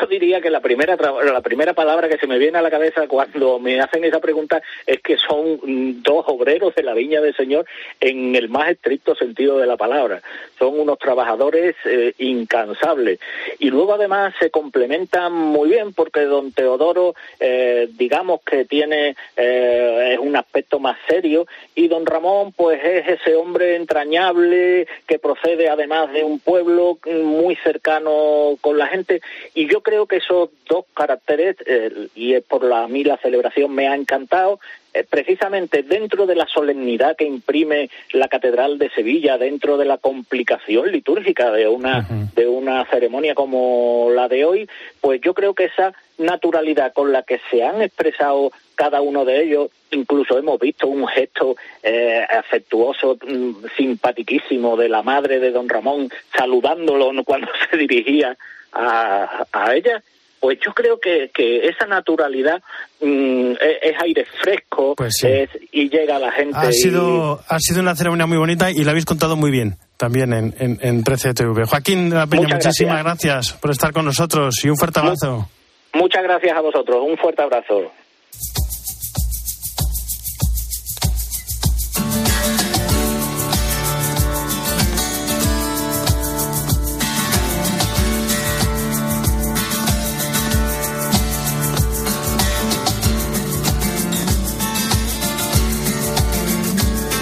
Yo 0.00 0.06
diría 0.06 0.40
que 0.40 0.50
la 0.50 0.60
primera 0.60 0.96
la 0.96 1.40
primera 1.40 1.72
palabra 1.72 2.08
que 2.08 2.18
se 2.18 2.26
me 2.26 2.38
viene 2.38 2.58
a 2.58 2.62
la 2.62 2.70
cabeza 2.70 3.06
cuando 3.06 3.58
me 3.58 3.80
hacen 3.80 4.04
esa 4.04 4.20
pregunta 4.20 4.62
es 4.86 5.00
que 5.00 5.16
son 5.16 6.02
dos 6.02 6.24
obreros 6.28 6.74
de 6.74 6.82
la 6.82 6.94
viña 6.94 7.20
del 7.20 7.34
Señor 7.36 7.66
en 8.00 8.34
el 8.34 8.48
más 8.48 8.70
estricto 8.70 9.14
sentido 9.14 9.58
de 9.58 9.66
la 9.66 9.76
palabra. 9.76 10.22
Son 10.58 10.78
unos 10.78 10.98
trabajadores 10.98 11.76
eh, 11.84 12.12
incansables 12.18 13.20
y 13.58 13.70
luego 13.70 13.94
además 13.94 14.34
se 14.38 14.50
complementan 14.50 15.32
muy 15.32 15.70
bien 15.70 15.92
porque 15.92 16.22
don 16.22 16.52
Teodoro 16.52 17.14
eh, 17.38 17.88
digamos 17.92 18.40
que 18.42 18.64
tiene 18.64 19.16
eh, 19.36 20.10
es 20.12 20.18
un 20.18 20.36
aspecto 20.36 20.78
más 20.78 20.96
serio 21.08 21.46
y 21.74 21.88
don 21.88 22.06
Ramón 22.06 22.52
pues 22.52 22.82
es 22.82 23.20
ese 23.20 23.34
hombre 23.36 23.76
entrañable 23.76 24.86
que 25.06 25.18
procede 25.18 25.68
además 25.68 26.12
de 26.12 26.24
un 26.24 26.40
pueblo 26.40 26.98
mm, 27.04 27.22
muy 27.22 27.56
cercano 27.56 28.56
con 28.60 28.78
la 28.78 28.86
gente 28.88 29.20
y 29.54 29.68
yo 29.68 29.82
creo 29.84 30.06
que 30.06 30.16
esos 30.16 30.50
dos 30.68 30.86
caracteres, 30.92 31.56
eh, 31.66 32.08
y 32.16 32.40
por 32.40 32.64
la, 32.64 32.82
a 32.82 32.88
mí 32.88 33.04
la 33.04 33.16
celebración 33.18 33.72
me 33.72 33.86
ha 33.86 33.94
encantado, 33.94 34.58
eh, 34.92 35.04
precisamente 35.08 35.82
dentro 35.82 36.26
de 36.26 36.36
la 36.36 36.46
solemnidad 36.46 37.16
que 37.16 37.24
imprime 37.24 37.90
la 38.12 38.28
Catedral 38.28 38.78
de 38.78 38.90
Sevilla, 38.90 39.38
dentro 39.38 39.76
de 39.76 39.84
la 39.84 39.98
complicación 39.98 40.90
litúrgica 40.90 41.50
de 41.52 41.68
una, 41.68 42.06
de 42.34 42.46
una 42.46 42.84
ceremonia 42.86 43.34
como 43.34 44.08
la 44.12 44.28
de 44.28 44.44
hoy, 44.44 44.68
pues 45.00 45.20
yo 45.20 45.34
creo 45.34 45.54
que 45.54 45.64
esa 45.64 45.92
naturalidad 46.18 46.92
con 46.92 47.12
la 47.12 47.22
que 47.22 47.40
se 47.50 47.64
han 47.64 47.82
expresado 47.82 48.52
cada 48.76 49.00
uno 49.00 49.24
de 49.24 49.42
ellos, 49.42 49.70
incluso 49.90 50.38
hemos 50.38 50.60
visto 50.60 50.86
un 50.86 51.06
gesto 51.08 51.56
eh, 51.82 52.24
afectuoso, 52.28 53.16
mm, 53.16 53.66
simpaticísimo 53.76 54.76
de 54.76 54.88
la 54.88 55.02
madre 55.02 55.40
de 55.40 55.50
don 55.50 55.68
Ramón 55.68 56.08
saludándolo 56.36 57.10
cuando 57.24 57.48
se 57.70 57.76
dirigía 57.76 58.36
a, 58.74 59.46
a 59.52 59.74
ella, 59.74 60.02
pues 60.40 60.58
yo 60.64 60.72
creo 60.74 60.98
que, 61.00 61.30
que 61.32 61.66
esa 61.68 61.86
naturalidad 61.86 62.62
mm, 63.00 63.52
es, 63.52 63.78
es, 63.82 64.02
aire 64.02 64.26
fresco 64.42 64.94
Pues 64.96 65.14
sí. 65.18 65.26
es- 65.28 65.50
y 65.72 65.88
llega 65.88 66.16
a 66.16 66.18
la 66.18 66.30
gente. 66.32 66.56
Ha 66.58 66.68
y- 66.70 66.72
sido, 66.74 67.40
ha 67.48 67.58
sido 67.60 67.80
una 67.80 67.94
ceremonia 67.96 68.26
muy 68.26 68.36
bonita 68.36 68.70
y 68.70 68.84
la 68.84 68.90
habéis 68.90 69.06
contado 69.06 69.36
muy 69.36 69.50
bien 69.50 69.76
también 69.96 70.32
en, 70.34 70.54
en, 70.58 70.78
en 70.82 71.02
13 71.04 71.32
TV. 71.34 71.64
Joaquín 71.64 72.10
de 72.10 72.16
la 72.16 72.26
Peña, 72.26 72.42
Muchas 72.42 72.64
muchísimas 72.66 73.02
gracias. 73.04 73.52
por 73.54 73.70
estar 73.70 73.92
con 73.92 74.04
nosotros 74.04 74.62
y 74.64 74.68
un 74.68 74.76
fuerte 74.76 75.00
abrazo. 75.00 75.48
Muchas 75.94 76.22
gracias 76.24 76.54
a 76.56 76.60
vosotros. 76.60 76.98
Un 77.00 77.16
fuerte 77.16 77.42
abrazo. 77.42 77.92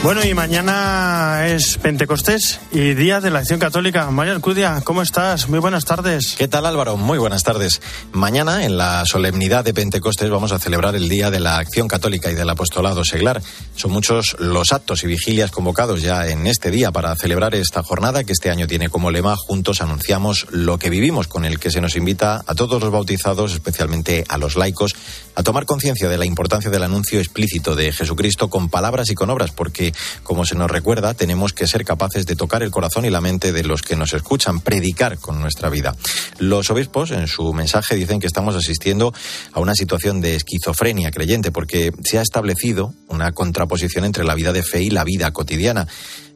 Bueno, 0.03 0.25
y 0.25 0.35
mañana 0.35 1.47
es 1.47 1.79
Pentecostés 1.79 2.59
y 2.73 2.95
Día 2.95 3.21
de 3.21 3.31
la 3.31 3.39
Acción 3.39 3.61
Católica. 3.61 4.11
María 4.11 4.33
Alcudia, 4.33 4.81
¿cómo 4.83 5.01
estás? 5.01 5.49
Muy 5.49 5.61
buenas 5.61 5.85
tardes. 5.85 6.35
¿Qué 6.37 6.49
tal 6.49 6.67
Álvaro? 6.67 6.97
Muy 6.97 7.19
buenas 7.19 7.45
tardes. 7.45 7.81
Mañana, 8.11 8.65
en 8.65 8.77
la 8.77 9.05
solemnidad 9.07 9.65
de 9.65 9.73
Pentecostés, 9.73 10.29
vamos 10.29 10.51
a 10.51 10.59
celebrar 10.59 10.97
el 10.97 11.09
Día 11.09 11.31
de 11.31 11.39
la 11.39 11.59
Acción 11.59 11.87
Católica 11.87 12.33
y 12.33 12.35
del 12.35 12.51
Apostolado 12.51 13.05
Seglar. 13.05 13.41
Son 13.77 13.93
muchos 13.93 14.35
los 14.41 14.73
actos 14.73 15.05
y 15.05 15.07
vigilias 15.07 15.53
convocados 15.53 16.03
ya 16.03 16.27
en 16.27 16.49
este 16.49 16.73
día 16.73 16.91
para 16.91 17.15
celebrar 17.15 17.55
esta 17.55 17.85
jornada 17.85 18.25
que 18.25 18.33
este 18.33 18.51
año 18.51 18.67
tiene 18.67 18.89
como 18.89 19.13
lema 19.13 19.37
Juntos 19.37 19.83
anunciamos 19.83 20.49
lo 20.51 20.79
que 20.79 20.91
vivimos, 20.91 21.29
con 21.29 21.45
el 21.45 21.61
que 21.61 21.71
se 21.71 21.81
nos 21.81 21.95
invita 21.95 22.43
a 22.45 22.57
todos 22.57 22.83
los 22.83 22.91
bautizados, 22.91 23.53
especialmente 23.53 24.25
a 24.29 24.37
los 24.37 24.57
laicos, 24.57 24.97
a 25.37 25.45
tomar 25.45 25.65
conciencia 25.65 26.09
de 26.09 26.19
la 26.19 26.27
importancia 26.27 26.71
del 26.71 26.83
anuncio 26.83 27.21
explícito 27.21 27.77
de 27.77 27.93
Jesucristo 27.93 28.51
con 28.51 28.69
palabras 28.69 29.09
y 29.11 29.15
con 29.15 29.31
obras, 29.31 29.53
porque, 29.53 29.92
como 30.23 30.45
se 30.45 30.55
nos 30.55 30.71
recuerda, 30.71 31.15
tenemos 31.15 31.53
que 31.53 31.67
ser 31.67 31.85
capaces 31.85 32.27
de 32.27 32.37
tocar 32.37 32.63
el 32.63 32.71
corazón 32.71 33.05
y 33.05 33.11
la 33.11 33.21
mente 33.21 33.53
de 33.53 33.65
los 33.65 33.83
que 33.83 33.97
nos 33.97 34.13
escuchan, 34.13 34.61
predicar 34.61 35.19
con 35.19 35.41
nuestra 35.41 35.69
vida. 35.69 35.97
Los 36.39 36.71
obispos, 36.71 37.11
en 37.11 37.27
su 37.27 37.53
mensaje, 37.53 37.95
dicen 37.95 38.21
que 38.21 38.27
estamos 38.27 38.55
asistiendo 38.57 39.13
a 39.53 39.61
una 39.61 39.75
situación 39.75 40.21
de 40.21 40.37
esquizofrenia 40.37 41.11
creyente, 41.11 41.51
porque 41.51 41.93
se 42.05 42.19
ha 42.19 42.23
establecido 42.23 42.95
una 43.09 43.33
contraposición 43.33 44.05
entre 44.05 44.25
la 44.25 44.35
vida 44.35 44.53
de 44.53 44.63
fe 44.63 44.83
y 44.83 44.91
la 44.91 45.05
vida 45.05 45.31
cotidiana. 45.33 45.87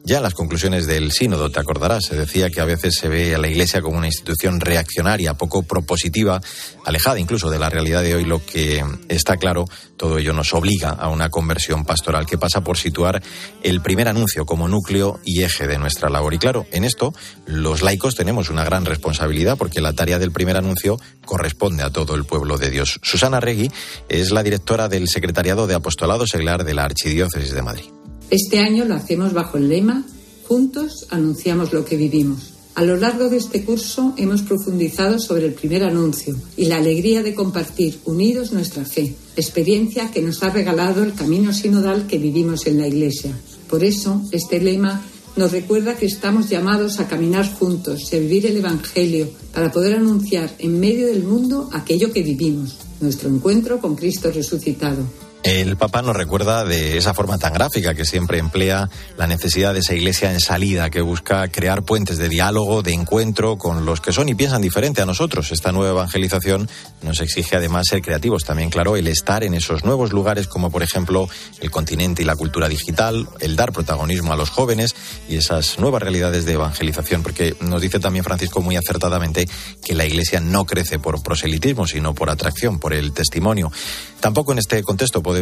Ya 0.07 0.21
las 0.21 0.35
conclusiones 0.35 0.87
del 0.87 1.11
sínodo, 1.11 1.51
te 1.51 1.59
acordarás, 1.59 2.05
se 2.05 2.15
decía 2.15 2.49
que 2.49 2.61
a 2.61 2.65
veces 2.65 2.95
se 2.95 3.09
ve 3.09 3.35
a 3.35 3.37
la 3.37 3.49
Iglesia 3.49 3.81
como 3.81 3.97
una 3.97 4.07
institución 4.07 4.61
reaccionaria, 4.61 5.33
poco 5.33 5.63
propositiva, 5.63 6.39
alejada 6.85 7.19
incluso 7.19 7.49
de 7.49 7.59
la 7.59 7.69
realidad 7.69 8.03
de 8.03 8.15
hoy. 8.15 8.23
Lo 8.23 8.39
que 8.45 8.85
está 9.09 9.35
claro, 9.35 9.65
todo 9.97 10.17
ello 10.17 10.31
nos 10.31 10.53
obliga 10.53 10.91
a 10.91 11.09
una 11.09 11.29
conversión 11.29 11.83
pastoral 11.83 12.25
que 12.25 12.37
pasa 12.37 12.63
por 12.63 12.77
situar 12.77 13.21
el 13.63 13.81
primer 13.81 14.07
anuncio 14.07 14.45
como 14.45 14.69
núcleo 14.69 15.19
y 15.25 15.43
eje 15.43 15.67
de 15.67 15.77
nuestra 15.77 16.09
labor. 16.09 16.33
Y 16.33 16.37
claro, 16.37 16.65
en 16.71 16.85
esto 16.85 17.13
los 17.45 17.81
laicos 17.81 18.15
tenemos 18.15 18.49
una 18.49 18.63
gran 18.63 18.85
responsabilidad 18.85 19.57
porque 19.57 19.81
la 19.81 19.91
tarea 19.91 20.19
del 20.19 20.31
primer 20.31 20.55
anuncio 20.55 21.01
corresponde 21.25 21.83
a 21.83 21.89
todo 21.89 22.15
el 22.15 22.23
pueblo 22.23 22.57
de 22.57 22.69
Dios. 22.69 23.01
Susana 23.03 23.41
Regui 23.41 23.69
es 24.07 24.31
la 24.31 24.43
directora 24.43 24.87
del 24.87 25.09
Secretariado 25.09 25.67
de 25.67 25.75
Apostolado 25.75 26.25
Seglar 26.27 26.63
de 26.63 26.75
la 26.75 26.85
Archidiócesis 26.85 27.51
de 27.51 27.61
Madrid. 27.61 27.96
Este 28.29 28.59
año 28.59 28.85
lo 28.85 28.95
hacemos 28.95 29.33
bajo 29.33 29.57
el 29.57 29.69
lema 29.69 30.05
Juntos 30.47 31.07
anunciamos 31.09 31.73
lo 31.73 31.83
que 31.83 31.97
vivimos. 31.97 32.53
A 32.75 32.83
lo 32.83 32.95
largo 32.95 33.27
de 33.27 33.35
este 33.35 33.65
curso 33.65 34.13
hemos 34.15 34.43
profundizado 34.43 35.19
sobre 35.19 35.45
el 35.45 35.53
primer 35.53 35.83
anuncio 35.83 36.37
y 36.55 36.67
la 36.67 36.77
alegría 36.77 37.21
de 37.21 37.35
compartir 37.35 37.99
unidos 38.05 38.53
nuestra 38.53 38.85
fe, 38.85 39.13
experiencia 39.35 40.09
que 40.09 40.21
nos 40.21 40.43
ha 40.43 40.49
regalado 40.49 41.03
el 41.03 41.15
camino 41.15 41.51
sinodal 41.51 42.07
que 42.07 42.17
vivimos 42.17 42.65
en 42.65 42.77
la 42.77 42.87
Iglesia. 42.87 43.37
Por 43.69 43.83
eso, 43.83 44.21
este 44.31 44.61
lema 44.61 45.01
nos 45.35 45.51
recuerda 45.51 45.97
que 45.97 46.05
estamos 46.05 46.49
llamados 46.49 46.99
a 46.99 47.09
caminar 47.09 47.51
juntos 47.53 48.13
a 48.13 48.17
vivir 48.17 48.45
el 48.45 48.57
Evangelio 48.57 49.29
para 49.53 49.69
poder 49.71 49.95
anunciar 49.95 50.49
en 50.59 50.79
medio 50.79 51.07
del 51.07 51.23
mundo 51.23 51.69
aquello 51.73 52.13
que 52.13 52.23
vivimos, 52.23 52.77
nuestro 53.01 53.27
encuentro 53.27 53.79
con 53.81 53.95
Cristo 53.95 54.31
resucitado. 54.31 55.26
El 55.47 55.77
Papa 55.77 56.01
nos 56.01 56.13
recuerda 56.13 56.65
de 56.65 56.97
esa 56.97 57.13
forma 57.13 57.37
tan 57.37 57.53
gráfica 57.53 57.95
que 57.95 58.03
siempre 58.03 58.37
emplea 58.37 58.89
la 59.17 59.27
necesidad 59.27 59.73
de 59.73 59.79
esa 59.79 59.93
iglesia 59.93 60.33
en 60.33 60.41
salida, 60.41 60.89
que 60.89 60.99
busca 60.99 61.47
crear 61.47 61.83
puentes 61.83 62.17
de 62.17 62.27
diálogo, 62.27 62.83
de 62.83 62.91
encuentro 62.91 63.57
con 63.57 63.85
los 63.85 64.01
que 64.01 64.11
son 64.11 64.27
y 64.27 64.35
piensan 64.35 64.61
diferente 64.61 65.01
a 65.01 65.05
nosotros. 65.05 65.53
Esta 65.53 65.71
nueva 65.71 65.91
evangelización 65.91 66.69
nos 67.01 67.21
exige 67.21 67.55
además 67.55 67.87
ser 67.87 68.01
creativos. 68.01 68.43
También, 68.43 68.69
claro, 68.69 68.97
el 68.97 69.07
estar 69.07 69.45
en 69.45 69.53
esos 69.53 69.85
nuevos 69.85 70.11
lugares 70.11 70.47
como 70.47 70.69
por 70.69 70.83
ejemplo 70.83 71.29
el 71.61 71.71
continente 71.71 72.23
y 72.23 72.25
la 72.25 72.35
cultura 72.35 72.67
digital, 72.67 73.29
el 73.39 73.55
dar 73.55 73.71
protagonismo 73.71 74.33
a 74.33 74.35
los 74.35 74.49
jóvenes 74.49 74.95
y 75.29 75.37
esas 75.37 75.79
nuevas 75.79 76.01
realidades 76.01 76.43
de 76.43 76.55
evangelización. 76.55 77.23
Porque 77.23 77.55
nos 77.61 77.81
dice 77.81 78.01
también 78.01 78.25
Francisco 78.25 78.59
muy 78.59 78.75
acertadamente 78.75 79.47
que 79.81 79.95
la 79.95 80.05
iglesia 80.05 80.41
no 80.41 80.65
crece 80.65 80.99
por 80.99 81.23
proselitismo, 81.23 81.87
sino 81.87 82.13
por 82.13 82.29
atracción, 82.29 82.79
por 82.79 82.93
el 82.93 83.13
testimonio. 83.13 83.71
Tampoco 84.19 84.51
en 84.51 84.57
este 84.57 84.83
contexto 84.83 85.23
podemos 85.23 85.36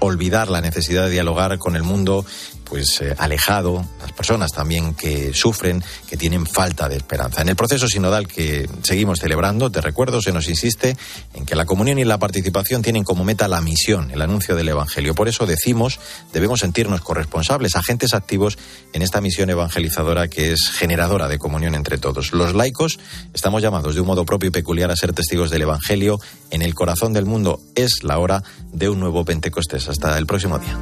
olvidar 0.00 0.48
la 0.48 0.60
necesidad 0.60 1.04
de 1.04 1.10
dialogar 1.10 1.58
con 1.58 1.76
el 1.76 1.82
mundo 1.82 2.24
pues 2.64 3.00
eh, 3.02 3.14
alejado, 3.18 3.86
las 4.00 4.12
personas 4.12 4.52
también 4.52 4.94
que 4.94 5.32
sufren, 5.32 5.84
que 6.08 6.16
tienen 6.16 6.46
falta 6.46 6.88
de 6.88 6.96
esperanza. 6.96 7.42
En 7.42 7.48
el 7.48 7.56
proceso 7.56 7.86
sinodal 7.88 8.26
que 8.26 8.68
seguimos 8.82 9.20
celebrando, 9.20 9.70
te 9.70 9.80
recuerdo, 9.80 10.20
se 10.20 10.32
nos 10.32 10.48
insiste 10.48 10.96
en 11.34 11.46
que 11.46 11.54
la 11.54 11.66
comunión 11.66 11.98
y 11.98 12.04
la 12.04 12.18
participación 12.18 12.82
tienen 12.82 13.04
como 13.04 13.24
meta 13.24 13.48
la 13.48 13.60
misión, 13.60 14.10
el 14.10 14.22
anuncio 14.22 14.56
del 14.56 14.68
Evangelio. 14.68 15.14
Por 15.14 15.28
eso 15.28 15.46
decimos, 15.46 16.00
debemos 16.32 16.60
sentirnos 16.60 17.00
corresponsables, 17.02 17.76
agentes 17.76 18.14
activos 18.14 18.58
en 18.92 19.02
esta 19.02 19.20
misión 19.20 19.50
evangelizadora 19.50 20.28
que 20.28 20.52
es 20.52 20.70
generadora 20.70 21.28
de 21.28 21.38
comunión 21.38 21.74
entre 21.74 21.98
todos. 21.98 22.32
Los 22.32 22.54
laicos 22.54 22.98
estamos 23.34 23.62
llamados 23.62 23.94
de 23.94 24.00
un 24.00 24.06
modo 24.06 24.24
propio 24.24 24.48
y 24.48 24.52
peculiar 24.52 24.90
a 24.90 24.96
ser 24.96 25.12
testigos 25.12 25.50
del 25.50 25.62
Evangelio 25.62 26.18
en 26.50 26.62
el 26.62 26.74
corazón 26.74 27.12
del 27.12 27.26
mundo. 27.26 27.60
Es 27.74 28.02
la 28.02 28.18
hora 28.18 28.42
de 28.72 28.88
un 28.88 29.00
nuevo 29.00 29.23
Pentecostés. 29.24 29.88
Hasta 29.88 30.16
el 30.18 30.26
próximo 30.26 30.58
día. 30.58 30.76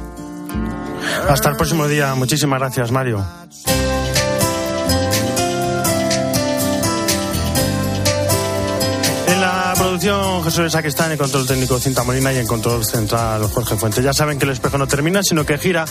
Hasta 1.29 1.49
el 1.49 1.55
próximo 1.55 1.87
día. 1.87 2.13
Muchísimas 2.15 2.59
gracias, 2.59 2.91
Mario. 2.91 3.23
Producción 9.93 10.43
Jesús 10.43 10.71
Saquistán, 10.71 11.11
en 11.11 11.19
control 11.19 11.45
técnico 11.45 11.77
Cinta 11.77 12.03
Molina 12.03 12.33
y 12.33 12.39
en 12.39 12.47
control 12.47 12.83
central 12.83 13.43
Jorge 13.43 13.75
Fuentes. 13.75 14.03
Ya 14.03 14.11
saben 14.11 14.39
que 14.39 14.45
el 14.45 14.49
espejo 14.49 14.79
no 14.79 14.87
termina, 14.87 15.21
sino 15.21 15.45
que 15.45 15.59
gira 15.59 15.85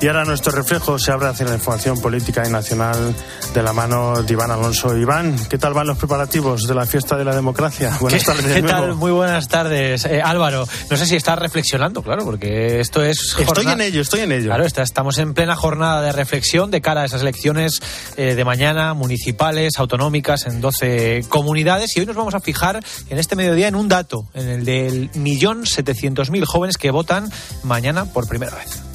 y 0.00 0.06
ahora 0.06 0.24
nuestro 0.24 0.52
reflejo 0.52 0.96
se 0.96 1.10
abre 1.10 1.26
hacia 1.26 1.44
la 1.44 1.54
información 1.54 2.00
política 2.00 2.44
y 2.46 2.52
nacional 2.52 3.16
de 3.52 3.62
la 3.64 3.72
mano 3.72 4.22
de 4.22 4.32
Iván 4.32 4.52
Alonso. 4.52 4.96
Iván, 4.96 5.36
¿qué 5.48 5.58
tal 5.58 5.74
van 5.74 5.88
los 5.88 5.98
preparativos 5.98 6.68
de 6.68 6.74
la 6.76 6.86
fiesta 6.86 7.16
de 7.16 7.24
la 7.24 7.34
democracia? 7.34 7.96
Buenas 8.00 8.22
tardes. 8.22 8.54
¿Qué 8.54 8.62
tal? 8.62 8.94
Muy 8.94 9.10
buenas 9.10 9.48
tardes, 9.48 10.04
eh, 10.04 10.22
Álvaro. 10.22 10.64
No 10.88 10.96
sé 10.96 11.06
si 11.06 11.16
estás 11.16 11.36
reflexionando, 11.36 12.00
claro, 12.04 12.24
porque 12.24 12.78
esto 12.78 13.02
es... 13.02 13.34
Estoy 13.40 13.66
en 13.66 13.80
ello, 13.80 14.02
estoy 14.02 14.20
en 14.20 14.30
ello. 14.30 14.46
Claro, 14.50 14.66
estamos 14.66 15.18
en 15.18 15.34
plena 15.34 15.56
jornada 15.56 16.00
de 16.00 16.12
reflexión 16.12 16.70
de 16.70 16.80
cara 16.80 17.02
a 17.02 17.06
esas 17.06 17.22
elecciones 17.22 17.82
eh, 18.16 18.36
de 18.36 18.44
mañana, 18.44 18.94
municipales, 18.94 19.80
autonómicas, 19.80 20.46
en 20.46 20.60
12 20.60 21.24
comunidades 21.28 21.96
y 21.96 22.00
hoy 22.00 22.06
nos 22.06 22.14
vamos 22.14 22.36
a 22.36 22.40
fijar 22.40 22.80
en 23.10 23.18
este 23.18 23.34
mediodía 23.48 23.68
en 23.68 23.76
un 23.76 23.88
dato, 23.88 24.26
en 24.34 24.48
el 24.48 24.64
del 24.64 25.10
millón 25.14 25.64
setecientos 25.64 26.30
mil 26.30 26.44
jóvenes 26.44 26.76
que 26.76 26.90
votan 26.90 27.30
mañana 27.62 28.04
por 28.04 28.28
primera 28.28 28.56
vez. 28.56 28.87